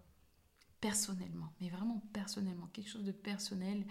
Personnellement, 0.79 1.51
mais 1.59 1.67
vraiment 1.67 1.99
personnellement, 2.13 2.67
quelque 2.67 2.89
chose 2.89 3.03
de 3.03 3.11
personnel 3.11 3.85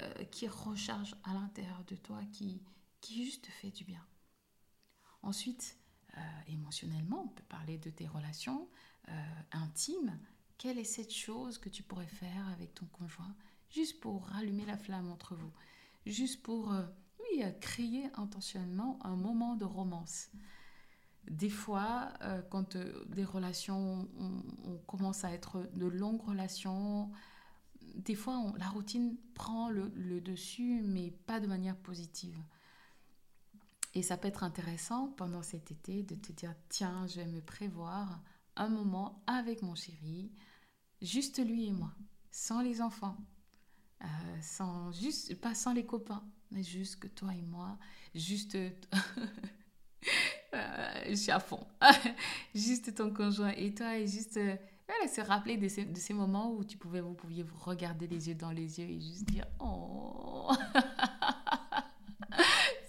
euh, 0.00 0.24
qui 0.26 0.46
recharge 0.46 1.16
à 1.24 1.32
l'intérieur 1.32 1.82
de 1.86 1.96
toi, 1.96 2.20
qui, 2.30 2.60
qui 3.00 3.24
juste 3.24 3.46
te 3.46 3.50
fait 3.50 3.70
du 3.70 3.84
bien. 3.84 4.06
Ensuite, 5.22 5.78
euh, 6.18 6.20
émotionnellement, 6.48 7.22
on 7.22 7.28
peut 7.28 7.42
parler 7.44 7.78
de 7.78 7.88
tes 7.88 8.06
relations 8.06 8.68
euh, 9.08 9.12
intimes. 9.52 10.20
Quelle 10.58 10.78
est 10.78 10.84
cette 10.84 11.14
chose 11.14 11.56
que 11.56 11.70
tu 11.70 11.82
pourrais 11.82 12.06
faire 12.06 12.46
avec 12.48 12.74
ton 12.74 12.86
conjoint 12.86 13.34
juste 13.70 13.98
pour 13.98 14.26
rallumer 14.26 14.66
la 14.66 14.76
flamme 14.76 15.10
entre 15.10 15.34
vous? 15.34 15.52
Juste 16.06 16.42
pour 16.42 16.72
oui, 17.20 17.42
créer 17.60 18.10
intentionnellement 18.14 18.98
un 19.02 19.16
moment 19.16 19.56
de 19.56 19.64
romance. 19.64 20.30
Des 21.30 21.48
fois, 21.48 22.12
euh, 22.22 22.42
quand 22.50 22.76
euh, 22.76 23.04
des 23.06 23.24
relations, 23.24 24.08
on, 24.18 24.76
commence 24.86 25.24
à 25.24 25.32
être 25.32 25.68
de 25.74 25.86
longues 25.86 26.20
relations, 26.20 27.10
des 27.94 28.14
fois, 28.14 28.52
la 28.58 28.68
routine 28.68 29.16
prend 29.34 29.70
le, 29.70 30.20
dessus, 30.20 30.82
mais 30.82 31.10
pas 31.10 31.40
de 31.40 31.46
manière 31.46 31.76
positive. 31.76 32.36
Et 33.94 34.02
ça 34.02 34.16
peut 34.16 34.28
être 34.28 34.42
intéressant 34.42 35.08
pendant 35.16 35.42
cet 35.42 35.70
été 35.70 36.02
de 36.02 36.14
te 36.14 36.32
dire, 36.32 36.54
tiens, 36.68 37.06
je 37.06 37.16
vais 37.16 37.26
me 37.26 37.40
prévoir 37.40 38.20
un 38.56 38.68
moment 38.68 39.22
avec 39.26 39.62
mon 39.62 39.74
chéri, 39.74 40.30
juste 41.00 41.44
lui 41.44 41.66
et 41.66 41.72
moi, 41.72 41.92
sans 42.30 42.60
les 42.60 42.82
enfants, 42.82 43.16
euh, 44.04 44.40
sans 44.40 44.92
juste 44.92 45.40
pas 45.40 45.54
sans 45.54 45.72
les 45.72 45.86
copains, 45.86 46.22
mais 46.50 46.62
juste 46.62 47.00
que 47.00 47.08
toi 47.08 47.34
et 47.34 47.42
moi, 47.42 47.78
juste 48.14 48.54
euh, 50.54 51.04
je 51.08 51.14
suis 51.14 51.30
à 51.30 51.40
fond, 51.40 51.66
juste 52.54 52.94
ton 52.94 53.12
conjoint 53.12 53.52
et 53.56 53.74
toi 53.74 53.96
et 53.96 54.06
juste 54.06 54.36
euh, 54.36 54.56
se 55.08 55.20
rappeler 55.20 55.56
de 55.56 55.68
ces, 55.68 56.12
moments 56.12 56.52
où 56.52 56.64
tu 56.64 56.76
pouvais 56.76 57.00
vous 57.00 57.14
pouviez 57.14 57.42
vous 57.42 57.58
regarder 57.58 58.06
les 58.06 58.28
yeux 58.28 58.34
dans 58.34 58.50
les 58.50 58.78
yeux 58.78 58.88
et 58.88 59.00
juste 59.00 59.24
dire 59.24 59.46
oh! 59.58 60.52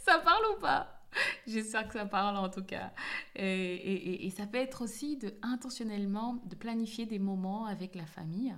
Ça 0.03 0.19
parle 0.19 0.43
ou 0.55 0.59
pas? 0.59 1.01
J'espère 1.47 1.87
que 1.87 1.93
ça 1.93 2.05
parle 2.05 2.37
en 2.37 2.49
tout 2.49 2.63
cas. 2.63 2.91
Et, 3.35 3.45
et, 3.45 4.25
et, 4.25 4.29
ça 4.29 4.45
peut 4.45 4.57
être 4.57 4.83
aussi 4.83 5.17
de 5.17 5.33
intentionnellement 5.41 6.41
de 6.45 6.55
planifier 6.55 7.05
des 7.05 7.19
moments 7.19 7.65
avec 7.65 7.95
la 7.95 8.05
famille 8.05 8.53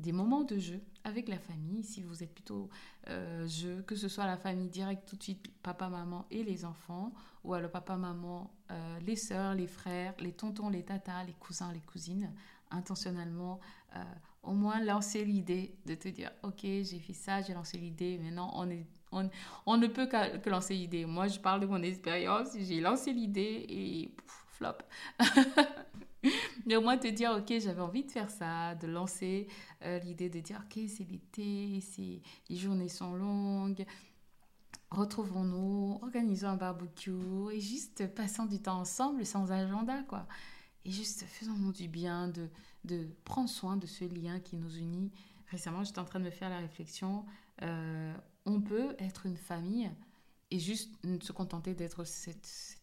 des 0.00 0.12
moments 0.12 0.42
de 0.42 0.58
jeu 0.58 0.80
avec 1.04 1.28
la 1.28 1.38
famille, 1.38 1.82
si 1.82 2.02
vous 2.02 2.22
êtes 2.22 2.32
plutôt 2.32 2.68
euh, 3.08 3.46
jeu, 3.46 3.82
que 3.86 3.96
ce 3.96 4.08
soit 4.08 4.26
la 4.26 4.36
famille 4.36 4.68
directe 4.68 5.08
tout 5.08 5.16
de 5.16 5.22
suite, 5.22 5.50
papa, 5.62 5.88
maman 5.88 6.26
et 6.30 6.42
les 6.42 6.64
enfants, 6.64 7.12
ou 7.44 7.54
alors 7.54 7.70
papa, 7.70 7.96
maman, 7.96 8.50
euh, 8.70 8.98
les 9.00 9.16
sœurs, 9.16 9.54
les 9.54 9.66
frères, 9.66 10.14
les 10.20 10.32
tontons, 10.32 10.68
les 10.68 10.84
tatas, 10.84 11.24
les 11.24 11.32
cousins, 11.34 11.72
les 11.72 11.80
cousines, 11.80 12.32
intentionnellement, 12.70 13.60
euh, 13.96 14.02
au 14.42 14.52
moins 14.52 14.80
lancer 14.80 15.24
l'idée 15.24 15.74
de 15.86 15.94
te 15.94 16.08
dire, 16.08 16.30
ok, 16.42 16.60
j'ai 16.62 17.00
fait 17.00 17.12
ça, 17.12 17.42
j'ai 17.42 17.54
lancé 17.54 17.78
l'idée, 17.78 18.18
maintenant 18.18 18.50
on 18.54 18.68
est 18.70 18.86
on, 19.12 19.28
on, 19.66 19.76
ne 19.76 19.86
peut 19.88 20.06
que, 20.06 20.48
lancer 20.48 20.74
l'idée. 20.74 21.04
Moi, 21.04 21.26
je 21.26 21.40
parle 21.40 21.60
de 21.60 21.66
mon 21.66 21.82
expérience. 21.82 22.50
J'ai 22.56 22.80
lancé 22.80 23.12
l'idée 23.12 23.66
et 23.68 24.14
flop. 24.46 24.76
Mais 26.70 26.76
au 26.76 26.82
moins 26.82 26.96
te 26.96 27.08
dire, 27.08 27.32
ok, 27.32 27.52
j'avais 27.58 27.80
envie 27.80 28.04
de 28.04 28.12
faire 28.12 28.30
ça, 28.30 28.76
de 28.76 28.86
lancer 28.86 29.48
euh, 29.82 29.98
l'idée 29.98 30.28
de 30.28 30.38
dire, 30.38 30.62
ok, 30.64 30.80
c'est 30.86 31.02
l'été, 31.02 31.82
les 32.48 32.56
journées 32.56 32.88
sont 32.88 33.12
longues, 33.12 33.84
retrouvons-nous, 34.92 35.98
organisons 36.00 36.46
un 36.46 36.54
barbecue 36.54 37.10
et 37.52 37.60
juste 37.60 38.06
passons 38.14 38.46
du 38.46 38.62
temps 38.62 38.78
ensemble 38.78 39.26
sans 39.26 39.50
agenda, 39.50 40.04
quoi. 40.04 40.28
Et 40.84 40.92
juste 40.92 41.24
faisons-nous 41.24 41.72
du 41.72 41.88
bien, 41.88 42.28
de, 42.28 42.48
de 42.84 43.08
prendre 43.24 43.48
soin 43.48 43.76
de 43.76 43.88
ce 43.88 44.04
lien 44.04 44.38
qui 44.38 44.54
nous 44.54 44.76
unit. 44.76 45.10
Récemment, 45.48 45.82
j'étais 45.82 45.98
en 45.98 46.04
train 46.04 46.20
de 46.20 46.26
me 46.26 46.30
faire 46.30 46.50
la 46.50 46.58
réflexion, 46.58 47.26
euh, 47.62 48.14
on 48.46 48.60
peut 48.60 48.94
être 49.00 49.26
une 49.26 49.36
famille 49.36 49.90
et 50.52 50.60
juste 50.60 50.94
se 51.20 51.32
contenter 51.32 51.74
d'être 51.74 52.04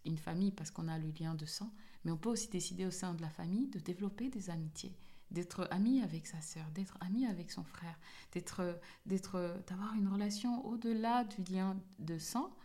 une 0.04 0.18
famille 0.18 0.52
parce 0.52 0.72
qu'on 0.72 0.90
a 0.90 0.98
le 0.98 1.10
lien 1.18 1.36
de 1.36 1.46
sang, 1.46 1.72
mais 2.08 2.14
on 2.14 2.18
peut 2.18 2.30
aussi 2.30 2.48
décider 2.48 2.86
au 2.86 2.92
sein 2.92 3.14
de 3.16 3.22
la 3.22 3.30
famille 3.30 3.68
de 3.68 3.80
développer 3.80 4.30
des 4.30 4.50
amitiés, 4.50 4.96
d'être 5.30 5.68
ami 5.72 6.02
avec 6.02 6.26
sa 6.26 6.40
sœur, 6.40 6.66
d'être 6.72 6.98
ami 7.02 7.26
avec 7.26 7.52
son 7.52 7.66
frère, 7.66 8.00
d'être, 8.32 8.80
d'être, 9.06 9.62
d'avoir 9.68 9.94
une 9.94 10.08
relation 10.08 10.66
au-delà 10.66 11.26
du 11.26 11.44
lien 11.52 11.78
de 12.00 12.18
sang 12.18 12.56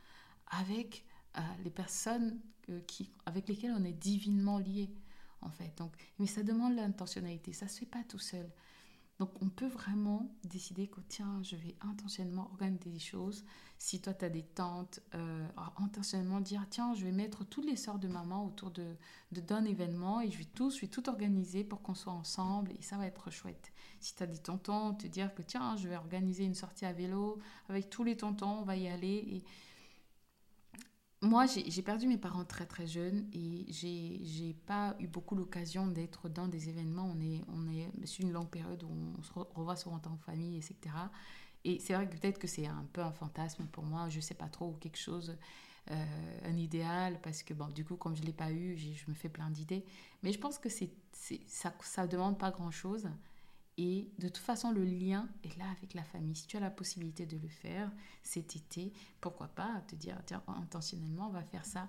avec 0.47 1.05
euh, 1.37 1.41
les 1.65 1.71
personnes 1.71 2.39
qui, 2.87 3.11
avec 3.27 3.49
lesquelles 3.49 3.75
on 3.77 3.83
est 3.83 3.93
divinement 3.93 4.59
lié, 4.61 4.95
en 5.41 5.51
fait. 5.51 5.77
Donc, 5.77 5.93
mais 6.21 6.29
ça 6.29 6.45
demande 6.45 6.77
l'intentionnalité, 6.77 7.53
ça 7.53 7.67
se 7.67 7.81
fait 7.81 7.87
pas 7.87 8.05
tout 8.05 8.21
seul. 8.21 8.49
Donc 9.19 9.31
on 9.41 9.49
peut 9.49 9.69
vraiment 9.69 10.35
décider 10.45 10.89
que 10.89 11.01
tiens, 11.09 11.41
je 11.43 11.55
vais 11.55 11.77
intentionnellement 11.81 12.49
organiser 12.53 12.91
des 12.91 12.99
choses. 12.99 13.45
Si 13.79 14.01
toi 14.01 14.15
tu 14.15 14.25
as 14.25 14.29
des 14.29 14.43
tantes, 14.43 15.01
euh, 15.15 15.47
intentionnellement 15.77 16.41
dire 16.41 16.67
tiens, 16.71 16.95
je 16.95 17.05
vais 17.05 17.13
mettre 17.13 17.45
toutes 17.45 17.67
les 17.67 17.77
sœurs 17.77 17.99
de 17.99 18.09
maman 18.09 18.47
autour 18.47 18.71
de 18.71 18.97
d'un 19.33 19.65
événement 19.65 20.21
et 20.21 20.31
je 20.31 20.39
vais 20.39 20.45
tout, 20.45 20.71
je 20.71 20.81
vais 20.81 20.89
tout 20.89 21.09
organiser 21.09 21.63
pour 21.65 21.83
qu'on 21.83 21.95
soit 21.95 22.13
ensemble 22.13 22.73
et 22.73 22.83
ça 22.83 22.97
va 22.97 23.07
être 23.07 23.31
chouette. 23.31 23.73
Si 24.01 24.15
tu 24.15 24.23
as 24.23 24.27
des 24.27 24.39
tontons, 24.39 24.95
te 24.95 25.07
dire 25.07 25.35
que 25.35 25.43
tiens, 25.43 25.77
je 25.77 25.89
vais 25.89 25.97
organiser 25.97 26.45
une 26.45 26.55
sortie 26.55 26.85
à 26.85 26.93
vélo 26.93 27.39
avec 27.69 27.91
tous 27.91 28.05
les 28.05 28.17
tontons, 28.17 28.61
on 28.61 28.65
va 28.65 28.77
y 28.77 28.89
aller 28.89 29.25
et 29.31 29.45
moi, 31.23 31.47
j'ai 31.47 31.83
perdu 31.83 32.09
mes 32.09 32.19
parents 32.19 32.45
très 32.45 32.67
très 32.67 32.87
jeunes 32.87 33.29
et 33.33 33.65
j'ai 33.69 34.57
pas 34.67 34.97
eu 34.99 35.07
beaucoup 35.07 35.37
l'occasion 35.37 35.87
d'être 35.87 36.29
dans 36.29 36.49
des 36.49 36.69
événements. 36.69 37.15
On 37.17 37.21
est, 37.21 37.43
on 37.47 37.69
est 37.69 38.07
sur 38.07 38.25
une 38.25 38.33
longue 38.33 38.51
période 38.51 38.83
où 38.83 38.91
on 39.17 39.23
se 39.23 39.31
revoit 39.33 39.77
souvent 39.77 40.01
en 40.05 40.17
famille, 40.17 40.57
etc. 40.57 40.77
Et 41.65 41.79
c'est 41.79 41.95
vrai 41.95 42.09
que 42.09 42.17
peut-être 42.17 42.41
que 42.41 42.49
c'est 42.49 42.67
un 42.67 42.85
peu 42.93 43.01
un 43.03 43.13
fantasme 43.13 43.67
pour 43.67 43.85
moi, 43.85 44.09
je 44.09 44.19
sais 44.19 44.35
pas 44.35 44.49
trop, 44.49 44.71
ou 44.71 44.73
quelque 44.73 44.99
chose, 44.99 45.37
euh, 45.93 46.39
un 46.45 46.57
idéal, 46.57 47.21
parce 47.23 47.45
que 47.45 47.55
bon, 47.55 47.69
du 47.69 47.85
coup, 47.85 47.95
comme 47.95 48.17
je 48.17 48.23
l'ai 48.23 48.33
pas 48.33 48.51
eu, 48.51 48.77
je 48.77 49.09
me 49.09 49.15
fais 49.15 49.29
plein 49.29 49.49
d'idées. 49.49 49.85
Mais 50.25 50.33
je 50.33 50.41
pense 50.41 50.59
que 50.59 50.69
c'est 50.69 50.91
ça, 51.47 51.73
ça 51.83 52.09
demande 52.09 52.37
pas 52.37 52.51
grand-chose. 52.51 53.09
Et 53.79 54.11
de 54.19 54.29
toute 54.29 54.39
façon, 54.39 54.71
le 54.71 54.85
lien 54.85 55.29
est 55.45 55.57
là 55.57 55.65
avec 55.77 55.95
la 55.95 56.05
famille. 56.05 56.37
Si 56.37 56.47
tu 56.47 56.57
as 56.57 56.61
la 56.61 56.71
possibilité 56.71 57.25
de 57.25 57.39
le 57.39 57.49
faire 57.49 57.91
cet 58.23 58.55
été, 58.55 58.93
pourquoi 59.21 59.49
pas 59.49 59.83
te 59.89 59.95
dire, 59.95 60.19
tiens, 60.27 60.43
intentionnellement, 60.47 61.29
on 61.29 61.33
va 61.33 61.43
faire 61.43 61.65
ça. 61.65 61.89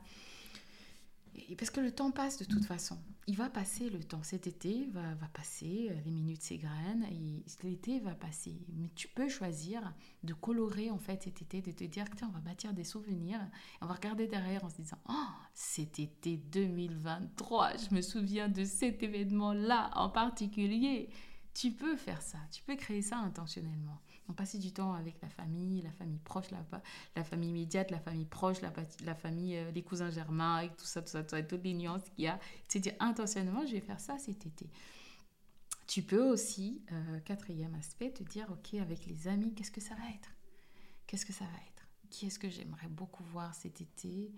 Et 1.50 1.56
parce 1.56 1.72
que 1.72 1.80
le 1.80 1.92
temps 1.92 2.12
passe 2.12 2.38
de 2.38 2.46
toute 2.46 2.66
façon. 2.66 2.98
Il 3.26 3.36
va 3.36 3.50
passer 3.50 3.90
le 3.90 4.04
temps. 4.04 4.22
Cet 4.24 4.46
été 4.48 4.88
va, 4.92 5.16
va 5.16 5.28
passer, 5.28 5.90
les 6.06 6.12
minutes 6.12 6.44
s'égrènent, 6.44 7.08
et 7.12 7.44
l'été 7.64 8.00
va 8.00 8.14
passer. 8.14 8.56
Mais 8.76 8.90
tu 8.96 9.08
peux 9.08 9.30
choisir 9.30 9.94
de 10.24 10.34
colorer 10.34 10.92
en 10.92 11.00
fait 11.00 11.24
cet 11.24 11.42
été, 11.42 11.62
de 11.62 11.72
te 11.72 11.84
dire, 11.86 12.06
tiens, 12.16 12.30
on 12.30 12.34
va 12.34 12.40
bâtir 12.40 12.74
des 12.74 12.84
souvenirs. 12.84 13.40
on 13.82 13.88
va 13.88 13.96
regarder 13.96 14.28
derrière 14.28 14.64
en 14.64 14.70
se 14.70 14.76
disant, 14.76 15.00
oh, 15.10 15.28
cet 15.54 16.00
été 16.00 16.38
2023, 16.38 17.78
je 17.78 17.96
me 17.96 18.02
souviens 18.02 18.48
de 18.48 18.64
cet 18.64 19.02
événement-là 19.02 19.90
en 19.96 20.10
particulier. 20.10 21.10
Tu 21.54 21.72
peux 21.72 21.96
faire 21.96 22.22
ça, 22.22 22.40
tu 22.52 22.64
peux 22.64 22.76
créer 22.76 23.02
ça 23.02 23.18
intentionnellement. 23.18 24.02
On 24.28 24.34
passer 24.34 24.58
du 24.58 24.72
temps 24.72 24.94
avec 24.94 25.22
la 25.22 25.30
famille, 25.30 25.82
la 25.82 25.92
famille 25.92 26.20
proche, 26.20 26.50
la, 26.50 26.66
la 27.16 27.24
famille 27.24 27.50
immédiate, 27.50 27.92
la 27.92 28.00
famille 28.00 28.26
proche, 28.26 28.58
la, 28.62 28.72
famille, 29.16 29.58
euh, 29.58 29.72
les 29.72 29.84
cousins 29.84 30.10
germains, 30.10 30.56
avec 30.56 30.78
tout 30.78 30.86
ça, 30.86 31.02
tout 31.02 31.10
ça, 31.10 31.24
tout 31.24 31.32
ça, 31.32 31.44
toutes 31.44 31.64
les 31.64 31.74
nuances 31.74 32.10
qu'il 32.16 32.24
y 32.24 32.28
a. 32.28 32.40
Tu 32.70 32.80
dire 32.80 32.94
intentionnellement, 33.00 33.66
je 33.66 33.74
vais 33.74 33.82
faire 33.82 34.00
ça 34.00 34.18
cet 34.18 34.46
été. 34.46 34.68
Tu 35.88 36.02
peux 36.02 36.24
aussi, 36.24 36.82
euh, 36.92 37.20
quatrième 37.20 37.76
aspect, 37.76 38.12
te 38.12 38.24
dire, 38.24 38.48
ok, 38.50 38.80
avec 38.80 39.06
les 39.06 39.28
amis, 39.28 39.54
qu'est-ce 39.54 39.72
que 39.72 39.82
ça 39.82 39.94
va 39.96 40.10
être? 40.10 40.30
Qu'est-ce 41.06 41.26
que 41.26 41.34
ça 41.34 41.46
va 41.46 41.58
être? 41.68 41.88
Qui 42.10 42.28
est-ce 42.28 42.40
que 42.40 42.50
j'aimerais 42.50 42.88
beaucoup 42.88 43.24
voir 43.26 43.54
cet 43.54 43.82
été? 43.82 44.32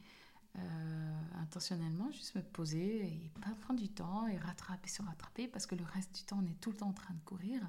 Intentionnellement, 1.42 2.12
juste 2.12 2.36
me 2.36 2.42
poser 2.42 3.06
et 3.06 3.32
pas 3.42 3.52
prendre 3.62 3.80
du 3.80 3.90
temps 3.90 4.28
et 4.28 4.38
rattraper, 4.38 4.90
se 4.90 5.02
rattraper, 5.02 5.48
parce 5.48 5.66
que 5.66 5.76
le 5.76 5.84
reste 5.84 6.16
du 6.16 6.24
temps, 6.24 6.40
on 6.42 6.46
est 6.46 6.60
tout 6.60 6.72
le 6.72 6.78
temps 6.78 6.90
en 6.90 6.94
train 6.94 7.14
de 7.14 7.22
courir. 7.22 7.62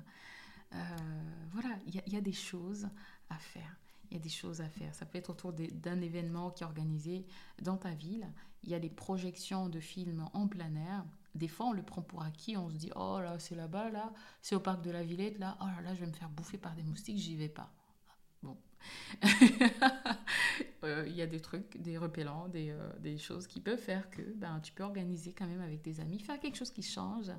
Euh, 0.74 0.78
voilà, 1.52 1.70
il 1.86 2.12
y, 2.12 2.16
a 2.16 2.20
des 2.20 2.32
choses 2.32 2.88
à 3.30 3.36
faire. 3.36 3.76
Il 4.10 4.16
y 4.16 4.20
a 4.20 4.22
des 4.22 4.28
choses 4.28 4.60
à 4.60 4.68
faire. 4.68 4.94
Ça 4.94 5.06
peut 5.06 5.18
être 5.18 5.30
autour 5.30 5.52
d'un 5.52 6.00
événement 6.00 6.50
qui 6.50 6.62
est 6.62 6.66
organisé 6.66 7.26
dans 7.62 7.76
ta 7.76 7.90
ville. 7.90 8.26
Il 8.64 8.70
y 8.70 8.74
a 8.74 8.80
des 8.80 8.90
projections 8.90 9.68
de 9.68 9.80
films 9.80 10.28
en 10.32 10.48
plein 10.48 10.74
air. 10.74 11.04
Des 11.34 11.48
fois, 11.48 11.66
on 11.66 11.72
le 11.72 11.82
prend 11.82 12.02
pour 12.02 12.22
acquis. 12.22 12.56
On 12.56 12.70
se 12.70 12.76
dit, 12.76 12.90
oh 12.96 13.20
là, 13.20 13.38
c'est 13.38 13.54
là-bas, 13.54 13.90
là. 13.90 14.12
C'est 14.42 14.54
au 14.54 14.60
parc 14.60 14.82
de 14.82 14.90
la 14.90 15.02
Villette, 15.02 15.38
là. 15.38 15.56
Oh 15.60 15.66
là 15.66 15.80
là, 15.82 15.94
je 15.94 16.00
vais 16.00 16.06
me 16.06 16.12
faire 16.12 16.30
bouffer 16.30 16.58
par 16.58 16.74
des 16.74 16.82
moustiques, 16.82 17.18
j'y 17.18 17.36
vais 17.36 17.48
pas. 17.48 17.70
Euh, 20.84 21.04
il 21.06 21.16
y 21.16 21.22
a 21.22 21.26
des 21.26 21.40
trucs, 21.40 21.80
des 21.80 21.98
repellants, 21.98 22.48
des, 22.48 22.70
euh, 22.70 22.88
des, 23.00 23.18
choses 23.18 23.46
qui 23.46 23.60
peuvent 23.60 23.80
faire 23.80 24.08
que 24.10 24.22
ben, 24.36 24.60
tu 24.60 24.72
peux 24.72 24.84
organiser 24.84 25.32
quand 25.32 25.46
même 25.46 25.60
avec 25.60 25.82
des 25.82 26.00
amis, 26.00 26.20
faire 26.20 26.38
quelque 26.38 26.56
chose 26.56 26.70
qui 26.70 26.82
change. 26.82 27.30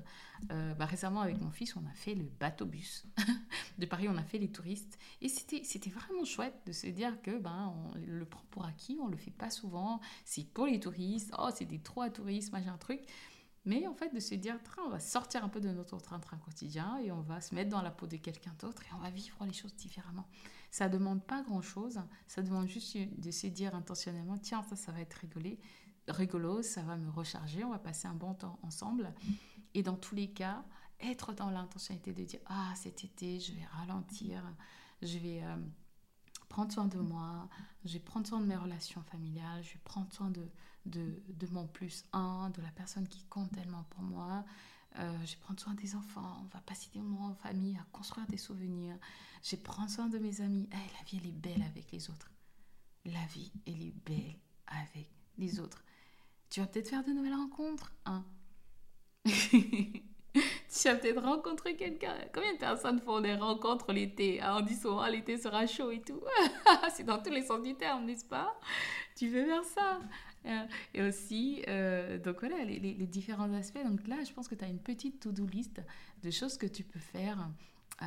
Euh, 0.50 0.74
ben, 0.74 0.84
récemment, 0.84 1.20
avec 1.20 1.40
mon 1.40 1.50
fils, 1.50 1.74
on 1.76 1.86
a 1.86 1.94
fait 1.94 2.14
le 2.14 2.24
bateau-bus. 2.40 3.06
de 3.78 3.86
Paris, 3.86 4.08
on 4.08 4.16
a 4.16 4.22
fait 4.22 4.38
les 4.38 4.50
touristes. 4.50 4.98
Et 5.22 5.28
c'était 5.28 5.90
vraiment 5.90 6.24
chouette 6.24 6.60
de 6.66 6.72
se 6.72 6.88
dire 6.88 7.20
que 7.22 7.38
ben, 7.38 7.72
on 7.74 7.98
le 7.98 8.24
prend 8.24 8.44
pour 8.50 8.66
acquis, 8.66 8.98
on 9.00 9.08
le 9.08 9.16
fait 9.16 9.30
pas 9.30 9.50
souvent. 9.50 10.00
C'est 10.24 10.46
pour 10.52 10.66
les 10.66 10.80
touristes. 10.80 11.32
Oh, 11.38 11.48
c'est 11.54 11.64
des 11.64 11.78
trois 11.78 12.10
touristes, 12.10 12.52
machin, 12.52 12.76
truc. 12.76 13.00
Mais 13.68 13.86
en 13.86 13.92
fait, 13.92 14.08
de 14.14 14.18
se 14.18 14.34
dire, 14.34 14.58
on 14.78 14.88
va 14.88 14.98
sortir 14.98 15.44
un 15.44 15.50
peu 15.50 15.60
de 15.60 15.68
notre 15.68 15.98
train-train 15.98 16.38
quotidien 16.38 16.96
et 17.04 17.12
on 17.12 17.20
va 17.20 17.42
se 17.42 17.54
mettre 17.54 17.68
dans 17.68 17.82
la 17.82 17.90
peau 17.90 18.06
de 18.06 18.16
quelqu'un 18.16 18.54
d'autre 18.58 18.82
et 18.84 18.94
on 18.94 18.98
va 18.98 19.10
vivre 19.10 19.44
les 19.44 19.52
choses 19.52 19.74
différemment. 19.74 20.26
Ça 20.70 20.88
demande 20.88 21.22
pas 21.22 21.42
grand-chose, 21.42 22.00
ça 22.26 22.40
demande 22.40 22.66
juste 22.66 22.96
de 22.96 23.30
se 23.30 23.46
dire 23.46 23.74
intentionnellement, 23.74 24.38
tiens, 24.38 24.62
ça, 24.62 24.74
ça 24.74 24.90
va 24.90 25.00
être 25.00 25.12
rigolé, 25.12 25.60
rigolo, 26.08 26.62
ça 26.62 26.80
va 26.80 26.96
me 26.96 27.10
recharger, 27.10 27.62
on 27.62 27.70
va 27.70 27.78
passer 27.78 28.08
un 28.08 28.14
bon 28.14 28.32
temps 28.32 28.58
ensemble. 28.62 29.12
Et 29.74 29.82
dans 29.82 29.96
tous 29.96 30.14
les 30.14 30.30
cas, 30.30 30.64
être 31.00 31.34
dans 31.34 31.50
l'intentionnalité 31.50 32.14
de 32.14 32.24
dire, 32.24 32.40
ah, 32.46 32.72
cet 32.74 33.04
été, 33.04 33.38
je 33.38 33.52
vais 33.52 33.66
ralentir, 33.66 34.42
je 35.02 35.18
vais... 35.18 35.42
Euh, 35.44 35.56
prendre 36.48 36.72
soin 36.72 36.86
de 36.86 36.98
moi, 36.98 37.46
je 37.84 37.92
vais 37.92 37.98
prendre 37.98 38.26
soin 38.26 38.40
de 38.40 38.46
mes 38.46 38.56
relations 38.56 39.02
familiales, 39.02 39.62
je 39.62 39.74
vais 39.74 39.80
prendre 39.84 40.10
soin 40.14 40.30
de, 40.30 40.48
de, 40.88 41.46
mon 41.50 41.66
plus 41.66 42.04
un, 42.12 42.50
de 42.50 42.62
la 42.62 42.70
personne 42.70 43.06
qui 43.08 43.24
compte 43.24 43.52
tellement 43.52 43.84
pour 43.90 44.02
moi, 44.02 44.44
euh, 44.98 45.12
je 45.24 45.32
vais 45.32 45.40
prendre 45.40 45.60
soin 45.60 45.74
des 45.74 45.94
enfants, 45.94 46.40
on 46.42 46.46
va 46.54 46.60
passer 46.60 46.88
des 46.92 47.00
moments 47.00 47.26
en 47.26 47.34
famille, 47.34 47.76
à 47.76 47.86
construire 47.92 48.26
des 48.26 48.36
souvenirs. 48.36 48.96
Je 49.42 49.56
vais 49.56 49.62
prendre 49.62 49.90
soin 49.90 50.08
de 50.08 50.18
mes 50.18 50.40
amis. 50.40 50.68
Eh, 50.72 50.74
la 50.74 51.04
vie, 51.04 51.20
elle 51.20 51.26
est 51.28 51.32
belle 51.32 51.62
avec 51.62 51.92
les 51.92 52.10
autres. 52.10 52.30
La 53.04 53.24
vie, 53.26 53.52
elle 53.66 53.82
est 53.82 53.94
belle 54.04 54.36
avec 54.66 55.08
les 55.36 55.60
autres. 55.60 55.84
Tu 56.50 56.60
vas 56.60 56.66
peut-être 56.66 56.88
faire 56.88 57.04
de 57.04 57.12
nouvelles 57.12 57.34
rencontres. 57.34 57.92
Hein 58.06 58.24
tu 60.80 60.88
vas 60.88 60.94
peut-être 60.94 61.22
rencontrer 61.22 61.76
quelqu'un. 61.76 62.14
Combien 62.32 62.52
de 62.52 62.58
personnes 62.58 63.00
font 63.00 63.20
des 63.20 63.34
rencontres 63.34 63.92
l'été 63.92 64.40
On 64.42 64.60
dit 64.60 64.76
souvent 64.76 65.06
l'été 65.06 65.36
sera 65.36 65.66
chaud 65.66 65.90
et 65.90 66.00
tout? 66.00 66.20
C'est 66.94 67.04
dans 67.04 67.18
tous 67.18 67.30
les 67.30 67.42
sens 67.42 67.62
du 67.62 67.74
terme, 67.74 68.04
n'est-ce 68.04 68.24
pas? 68.24 68.58
Tu 69.16 69.28
veux 69.28 69.44
faire 69.44 69.64
ça? 69.64 70.00
Euh, 70.46 70.64
et 70.94 71.02
aussi, 71.02 71.62
euh, 71.68 72.18
donc 72.18 72.40
voilà, 72.40 72.64
les, 72.64 72.94
différents 73.06 73.52
aspects. 73.54 73.82
Donc 73.84 74.06
là, 74.06 74.16
je 74.24 74.32
pense 74.32 74.48
que 74.48 74.54
tu 74.54 74.64
as 74.64 74.68
une 74.68 74.78
petite 74.78 75.20
to-do 75.20 75.46
list 75.46 75.80
de 76.22 76.30
choses 76.30 76.56
que 76.56 76.66
tu 76.66 76.84
peux 76.84 77.00
faire. 77.00 77.48
Euh, 78.02 78.06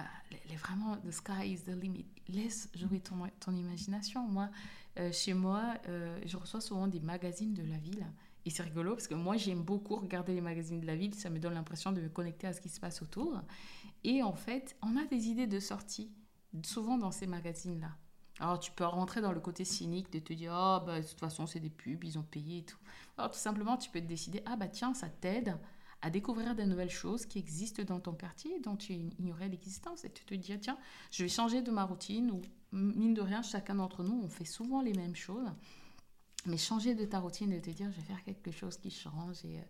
les, 0.49 0.55
vraiment, 0.55 0.95
the 0.97 1.11
sky 1.11 1.51
is 1.51 1.63
the 1.63 1.81
limit. 1.81 2.05
Laisse 2.29 2.69
jouer 2.75 2.99
ton, 2.99 3.15
ton 3.39 3.53
imagination. 3.53 4.23
Moi, 4.23 4.49
chez 5.11 5.33
moi, 5.33 5.75
je 6.25 6.37
reçois 6.37 6.61
souvent 6.61 6.87
des 6.87 6.99
magazines 6.99 7.53
de 7.53 7.63
la 7.63 7.77
ville. 7.77 8.05
Et 8.45 8.49
c'est 8.49 8.63
rigolo 8.63 8.93
parce 8.93 9.07
que 9.07 9.13
moi, 9.13 9.37
j'aime 9.37 9.61
beaucoup 9.61 9.95
regarder 9.95 10.33
les 10.33 10.41
magazines 10.41 10.79
de 10.79 10.87
la 10.87 10.95
ville. 10.95 11.13
Ça 11.13 11.29
me 11.29 11.39
donne 11.39 11.53
l'impression 11.53 11.91
de 11.91 12.01
me 12.01 12.09
connecter 12.09 12.47
à 12.47 12.53
ce 12.53 12.61
qui 12.61 12.69
se 12.69 12.79
passe 12.79 13.01
autour. 13.01 13.39
Et 14.03 14.23
en 14.23 14.33
fait, 14.33 14.75
on 14.81 14.97
a 14.97 15.05
des 15.05 15.27
idées 15.27 15.47
de 15.47 15.59
sortie, 15.59 16.11
souvent 16.63 16.97
dans 16.97 17.11
ces 17.11 17.27
magazines-là. 17.27 17.91
Alors, 18.39 18.59
tu 18.59 18.71
peux 18.71 18.85
rentrer 18.85 19.21
dans 19.21 19.31
le 19.31 19.39
côté 19.39 19.65
cynique 19.65 20.11
de 20.11 20.19
te 20.19 20.33
dire, 20.33 20.51
oh, 20.53 20.83
bah, 20.83 21.01
de 21.01 21.07
toute 21.07 21.19
façon, 21.19 21.45
c'est 21.45 21.59
des 21.59 21.69
pubs, 21.69 22.03
ils 22.03 22.17
ont 22.17 22.23
payé 22.23 22.59
et 22.59 22.63
tout. 22.63 22.79
Alors, 23.17 23.29
tout 23.29 23.37
simplement, 23.37 23.77
tu 23.77 23.91
peux 23.91 24.01
te 24.01 24.05
décider, 24.07 24.41
ah, 24.47 24.55
bah, 24.55 24.67
tiens, 24.67 24.95
ça 24.95 25.09
t'aide 25.09 25.57
à 26.01 26.09
découvrir 26.09 26.55
de 26.55 26.63
nouvelles 26.63 26.89
choses 26.89 27.27
qui 27.27 27.37
existent 27.37 27.83
dans 27.83 27.99
ton 27.99 28.13
quartier 28.13 28.59
dont 28.61 28.75
tu 28.75 28.93
ignorais 28.93 29.47
l'existence. 29.47 30.03
Et 30.05 30.11
tu 30.11 30.25
te 30.25 30.33
dis, 30.33 30.59
tiens, 30.59 30.77
je 31.11 31.21
vais 31.21 31.29
changer 31.29 31.61
de 31.61 31.69
ma 31.69 31.83
routine 31.83 32.31
ou, 32.31 32.41
mine 32.71 33.13
de 33.13 33.21
rien, 33.21 33.43
chacun 33.43 33.75
d'entre 33.75 34.01
nous, 34.03 34.19
on 34.23 34.29
fait 34.29 34.45
souvent 34.45 34.81
les 34.81 34.93
mêmes 34.93 35.15
choses. 35.15 35.47
Mais 36.45 36.57
changer 36.57 36.95
de 36.95 37.05
ta 37.05 37.19
routine 37.19 37.51
et 37.51 37.61
te 37.61 37.69
dire, 37.69 37.91
je 37.91 37.97
vais 37.97 38.07
faire 38.07 38.23
quelque 38.23 38.51
chose 38.51 38.77
qui 38.77 38.89
change 38.89 39.45
et 39.45 39.59
euh, 39.59 39.63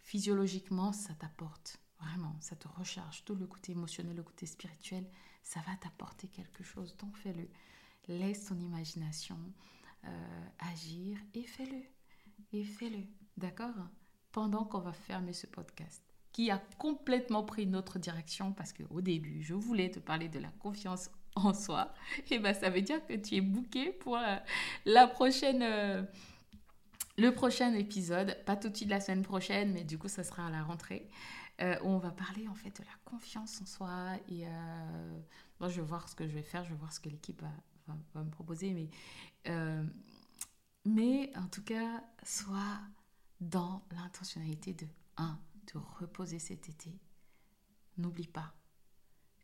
physiologiquement, 0.00 0.92
ça 0.92 1.14
t'apporte. 1.14 1.78
Vraiment, 1.98 2.36
ça 2.40 2.56
te 2.56 2.68
recharge. 2.68 3.24
Tout 3.24 3.34
le 3.34 3.46
côté 3.46 3.72
émotionnel, 3.72 4.16
le 4.16 4.22
côté 4.22 4.46
spirituel, 4.46 5.06
ça 5.42 5.60
va 5.60 5.76
t'apporter 5.76 6.28
quelque 6.28 6.62
chose. 6.62 6.96
Donc 6.96 7.16
fais-le. 7.16 7.48
Laisse 8.08 8.46
ton 8.46 8.58
imagination 8.58 9.38
euh, 10.04 10.46
agir 10.58 11.18
et 11.34 11.42
fais-le. 11.42 11.82
Et 12.52 12.64
fais-le. 12.64 13.04
D'accord? 13.36 13.74
Pendant 14.32 14.64
qu'on 14.64 14.80
va 14.80 14.92
fermer 14.92 15.32
ce 15.32 15.46
podcast 15.46 16.02
qui 16.36 16.50
a 16.50 16.58
complètement 16.76 17.44
pris 17.44 17.62
une 17.62 17.74
autre 17.76 17.98
direction 17.98 18.52
parce 18.52 18.74
qu'au 18.74 19.00
début, 19.00 19.42
je 19.42 19.54
voulais 19.54 19.90
te 19.90 19.98
parler 19.98 20.28
de 20.28 20.38
la 20.38 20.50
confiance 20.50 21.10
en 21.36 21.54
soi. 21.54 21.92
Et 22.30 22.38
ben 22.38 22.54
ça 22.54 22.70
veut 22.70 22.82
dire 22.82 23.04
que 23.06 23.14
tu 23.14 23.36
es 23.36 23.40
booké 23.40 23.92
pour 23.92 24.16
euh, 24.16 24.36
la 24.84 25.06
prochaine... 25.06 25.62
Euh, 25.62 26.02
le 27.18 27.30
prochain 27.30 27.72
épisode, 27.72 28.36
pas 28.44 28.56
tout 28.56 28.68
de 28.68 28.76
suite 28.76 28.90
la 28.90 29.00
semaine 29.00 29.22
prochaine, 29.22 29.72
mais 29.72 29.84
du 29.84 29.96
coup, 29.96 30.06
ça 30.06 30.22
sera 30.22 30.48
à 30.48 30.50
la 30.50 30.62
rentrée, 30.62 31.08
euh, 31.62 31.78
où 31.82 31.88
on 31.88 31.96
va 31.96 32.10
parler 32.10 32.46
en 32.46 32.54
fait 32.54 32.78
de 32.78 32.84
la 32.84 32.92
confiance 33.06 33.58
en 33.62 33.64
soi. 33.64 34.16
Et 34.28 34.46
euh, 34.46 35.20
je 35.62 35.80
vais 35.80 35.86
voir 35.86 36.10
ce 36.10 36.14
que 36.14 36.26
je 36.26 36.34
vais 36.34 36.42
faire, 36.42 36.62
je 36.64 36.70
vais 36.70 36.76
voir 36.76 36.92
ce 36.92 37.00
que 37.00 37.08
l'équipe 37.08 37.42
va, 37.86 38.22
me 38.22 38.30
proposer. 38.30 38.74
Mais, 38.74 38.90
mais 40.84 41.32
en 41.36 41.46
tout 41.46 41.62
cas, 41.62 42.04
sois 42.22 42.80
dans 43.40 43.82
l'intentionnalité 43.92 44.74
de 44.74 44.86
1. 45.16 45.38
te 45.64 45.78
reposer 45.78 46.38
cet 46.38 46.68
été. 46.68 46.98
N'oublie 47.96 48.26
pas, 48.26 48.52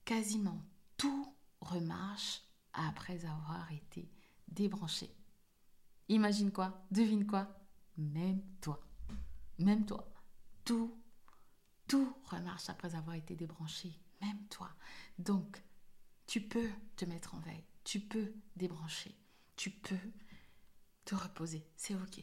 quasiment 0.05 0.62
tout 0.98 1.35
remarche 1.62 2.42
après 2.72 3.25
avoir 3.25 3.70
été 3.72 4.11
débranché. 4.48 5.14
Imagine 6.09 6.53
quoi 6.53 6.85
Devine 6.90 7.27
quoi 7.27 7.62
même 7.96 8.42
toi. 8.61 8.81
Même 9.59 9.85
toi. 9.85 10.09
Tout, 10.64 10.96
tout 11.88 12.16
remarche 12.25 12.68
après 12.68 12.94
avoir 12.94 13.16
été 13.16 13.37
débranché. 13.37 13.92
Même 14.20 14.46
toi. 14.48 14.70
Donc, 15.18 15.62
tu 16.27 16.40
peux 16.40 16.70
te 16.96 17.05
mettre 17.05 17.35
en 17.35 17.40
veille. 17.40 17.64
Tu 17.85 18.01
peux 18.01 18.33
débrancher. 18.57 19.14
Tu 19.57 19.70
peux 19.70 19.98
te 21.05 21.14
reposer. 21.14 21.66
C'est 21.77 21.94
OK. 21.94 22.20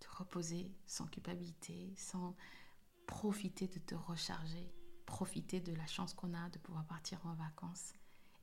Te 0.00 0.08
reposer 0.16 0.76
sans 0.86 1.06
culpabilité, 1.06 1.94
sans 1.96 2.36
profiter 3.06 3.68
de 3.68 3.78
te 3.78 3.94
recharger, 3.94 4.72
profiter 5.06 5.60
de 5.60 5.72
la 5.74 5.86
chance 5.86 6.12
qu'on 6.12 6.34
a 6.34 6.50
de 6.50 6.58
pouvoir 6.58 6.84
partir 6.86 7.24
en 7.24 7.34
vacances 7.34 7.94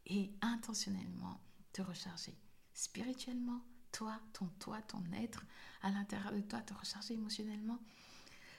et 0.06 0.32
intentionnellement 0.42 1.40
te 1.74 1.82
recharger 1.82 2.38
spirituellement, 2.74 3.62
toi, 3.92 4.20
ton 4.34 4.48
toi, 4.60 4.82
ton 4.82 5.04
être 5.14 5.46
à 5.82 5.90
l'intérieur 5.90 6.34
de 6.34 6.42
toi, 6.42 6.60
te 6.62 6.74
recharger 6.74 7.14
émotionnellement, 7.14 7.80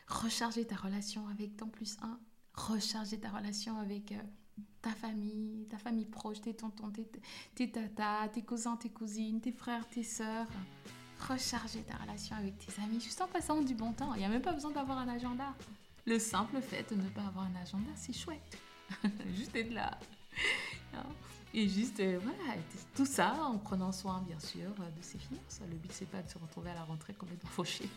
recharger 0.09 0.66
ta 0.66 0.76
relation 0.76 1.28
avec 1.28 1.56
ton 1.56 1.68
plus 1.68 1.96
un, 2.02 2.18
recharger 2.54 3.20
ta 3.20 3.28
relation 3.30 3.78
avec 3.78 4.12
euh, 4.12 4.22
ta 4.80 4.90
famille, 4.90 5.66
ta 5.68 5.78
famille 5.78 6.06
proche, 6.06 6.40
tes 6.40 6.54
tontons, 6.54 6.90
tes, 6.90 7.06
tes 7.54 7.70
tatas, 7.70 8.28
tes 8.28 8.42
cousins, 8.42 8.76
tes 8.76 8.90
cousines, 8.90 9.40
tes 9.40 9.52
frères, 9.52 9.87
tes 9.88 10.02
sœurs. 10.02 10.48
Recharger 11.28 11.82
ta 11.82 11.96
relation 11.96 12.37
avec 12.37 12.59
tes 12.59 12.82
amis 12.82 13.00
juste 13.00 13.20
en 13.22 13.26
passant 13.26 13.62
du 13.62 13.74
bon 13.74 13.92
temps. 13.92 14.14
Il 14.14 14.18
n'y 14.18 14.24
a 14.24 14.28
même 14.28 14.42
pas 14.42 14.52
besoin 14.52 14.70
d'avoir 14.70 14.98
un 14.98 15.09
agenda. 15.09 15.54
Le 16.06 16.18
simple 16.18 16.61
fait 16.61 16.88
de 16.90 17.00
ne 17.00 17.09
pas 17.09 17.22
avoir 17.22 17.46
un 17.46 17.56
agenda, 17.56 17.90
c'est 17.96 18.12
chouette. 18.12 18.59
juste 19.35 19.56
être 19.56 19.72
là. 19.72 19.98
Et 21.58 21.70
juste, 21.70 22.00
euh, 22.00 22.18
voilà, 22.22 22.60
tout 22.94 23.06
ça 23.06 23.32
en 23.42 23.56
prenant 23.56 23.90
soin, 23.90 24.22
bien 24.28 24.38
sûr, 24.38 24.68
de 24.68 25.02
ses 25.02 25.16
finances. 25.16 25.62
Le 25.66 25.76
but, 25.76 25.90
c'est 25.90 26.04
pas 26.04 26.20
de 26.20 26.28
se 26.28 26.36
retrouver 26.36 26.68
à 26.70 26.74
la 26.74 26.84
rentrée 26.84 27.14
complètement 27.14 27.48
fauché. 27.48 27.88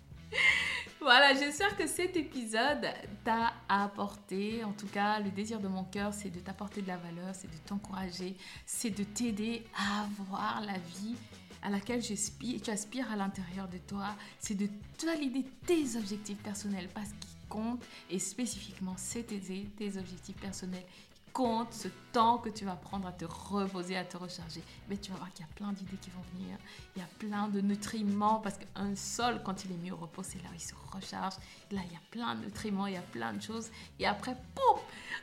voilà, 1.00 1.34
j'espère 1.34 1.76
que 1.76 1.86
cet 1.86 2.16
épisode 2.16 2.86
t'a 3.22 3.52
apporté, 3.68 4.64
en 4.64 4.72
tout 4.72 4.86
cas, 4.86 5.20
le 5.20 5.30
désir 5.30 5.60
de 5.60 5.68
mon 5.68 5.84
cœur, 5.84 6.14
c'est 6.14 6.30
de 6.30 6.40
t'apporter 6.40 6.80
de 6.80 6.88
la 6.88 6.96
valeur, 6.96 7.34
c'est 7.34 7.50
de 7.50 7.58
t'encourager, 7.66 8.34
c'est 8.64 8.88
de 8.88 9.04
t'aider 9.04 9.62
à 9.76 10.04
avoir 10.04 10.62
la 10.62 10.78
vie 10.78 11.16
à 11.60 11.68
laquelle 11.68 12.02
tu 12.02 12.70
aspires 12.70 13.12
à 13.12 13.16
l'intérieur 13.16 13.68
de 13.68 13.76
toi, 13.76 14.16
c'est 14.38 14.54
de 14.54 14.70
valider 15.04 15.44
tes 15.66 15.98
objectifs 15.98 16.38
personnels 16.38 16.88
parce 16.94 17.10
qu'ils 17.10 17.48
comptent 17.50 17.84
et 18.08 18.18
spécifiquement 18.18 18.94
c'est 18.96 19.24
tes 19.24 19.98
objectifs 19.98 20.36
personnels 20.36 20.86
compte 21.32 21.72
ce 21.72 21.88
temps 22.12 22.38
que 22.38 22.48
tu 22.48 22.64
vas 22.64 22.76
prendre 22.76 23.06
à 23.06 23.12
te 23.12 23.24
reposer, 23.24 23.96
à 23.96 24.04
te 24.04 24.16
recharger, 24.16 24.62
mais 24.88 24.96
tu 24.96 25.10
vas 25.10 25.18
voir 25.18 25.32
qu'il 25.32 25.44
y 25.44 25.48
a 25.48 25.52
plein 25.54 25.72
d'idées 25.72 25.96
qui 25.96 26.10
vont 26.10 26.22
venir. 26.34 26.56
Il 26.96 27.00
y 27.00 27.04
a 27.04 27.08
plein 27.18 27.48
de 27.48 27.60
nutriments 27.60 28.40
parce 28.40 28.58
qu'un 28.58 28.94
sol, 28.96 29.40
quand 29.44 29.64
il 29.64 29.72
est 29.72 29.76
mis 29.76 29.90
au 29.90 29.96
repos, 29.96 30.22
c'est 30.22 30.42
là 30.42 30.48
où 30.50 30.54
il 30.54 30.60
se 30.60 30.74
recharge. 30.92 31.34
Là, 31.70 31.80
il 31.86 31.92
y 31.92 31.96
a 31.96 32.00
plein 32.10 32.34
de 32.34 32.44
nutriments, 32.44 32.86
il 32.86 32.94
y 32.94 32.96
a 32.96 33.02
plein 33.02 33.32
de 33.32 33.42
choses. 33.42 33.70
Et 33.98 34.06
après, 34.06 34.36
pouf, 34.54 34.80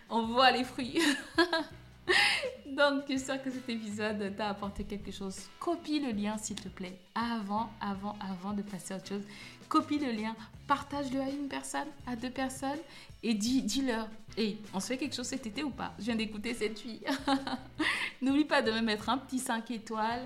on 0.09 0.27
voit 0.27 0.51
les 0.51 0.63
fruits. 0.63 0.99
Donc, 2.77 3.03
j'espère 3.07 3.43
que 3.43 3.51
cet 3.51 3.67
épisode 3.69 4.35
t'a 4.35 4.49
apporté 4.49 4.83
quelque 4.83 5.11
chose? 5.11 5.37
Copie 5.59 5.99
le 5.99 6.11
lien, 6.11 6.37
s'il 6.37 6.55
te 6.55 6.69
plaît, 6.69 6.97
avant, 7.15 7.69
avant, 7.81 8.15
avant 8.21 8.53
de 8.53 8.61
passer 8.61 8.93
à 8.93 8.97
autre 8.97 9.07
chose. 9.07 9.23
Copie 9.69 9.99
le 9.99 10.12
lien, 10.12 10.36
partage-le 10.65 11.19
à 11.19 11.30
une 11.30 11.47
personne, 11.47 11.88
à 12.06 12.15
deux 12.15 12.30
personnes, 12.30 12.80
et 13.23 13.34
dis, 13.34 13.62
dis-leur, 13.62 14.08
hey, 14.38 14.58
on 14.73 14.80
se 14.80 14.88
fait 14.88 14.97
quelque 14.97 15.15
chose 15.15 15.27
cet 15.27 15.45
été 15.45 15.63
ou 15.63 15.71
pas? 15.71 15.93
Je 15.99 16.06
viens 16.06 16.15
d'écouter 16.15 16.53
cette 16.53 16.80
fille. 16.80 17.01
N'oublie 18.21 18.45
pas 18.45 18.62
de 18.62 18.71
me 18.71 18.82
mettre 18.82 19.10
un 19.10 19.17
petit 19.17 19.39
5 19.39 19.69
étoiles, 19.71 20.25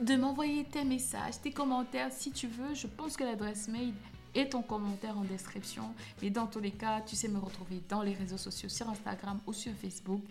de 0.00 0.16
m'envoyer 0.16 0.64
tes 0.64 0.84
messages, 0.84 1.40
tes 1.42 1.52
commentaires 1.52 2.10
si 2.10 2.32
tu 2.32 2.48
veux. 2.48 2.74
Je 2.74 2.86
pense 2.86 3.16
que 3.16 3.24
l'adresse 3.24 3.68
mail 3.68 3.94
et 4.34 4.48
ton 4.48 4.62
commentaire 4.62 5.18
en 5.18 5.24
description. 5.24 5.94
Mais 6.20 6.30
dans 6.30 6.46
tous 6.46 6.60
les 6.60 6.70
cas, 6.70 7.00
tu 7.00 7.16
sais 7.16 7.28
me 7.28 7.38
retrouver 7.38 7.82
dans 7.88 8.02
les 8.02 8.14
réseaux 8.14 8.38
sociaux, 8.38 8.68
sur 8.68 8.88
Instagram 8.88 9.40
ou 9.46 9.52
sur 9.52 9.72
Facebook. 9.74 10.22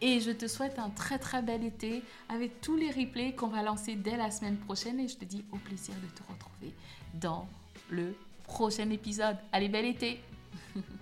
Et 0.00 0.20
je 0.20 0.30
te 0.30 0.46
souhaite 0.46 0.78
un 0.78 0.90
très 0.90 1.18
très 1.18 1.42
bel 1.42 1.64
été 1.64 2.02
avec 2.28 2.60
tous 2.60 2.76
les 2.76 2.90
replays 2.90 3.34
qu'on 3.34 3.48
va 3.48 3.62
lancer 3.62 3.96
dès 3.96 4.16
la 4.16 4.30
semaine 4.30 4.56
prochaine. 4.56 5.00
Et 5.00 5.08
je 5.08 5.16
te 5.16 5.24
dis 5.24 5.44
au 5.52 5.56
plaisir 5.56 5.94
de 5.94 6.08
te 6.08 6.22
retrouver 6.30 6.74
dans 7.14 7.48
le 7.90 8.14
prochain 8.44 8.90
épisode. 8.90 9.36
Allez, 9.52 9.68
bel 9.68 9.86
été 9.86 10.20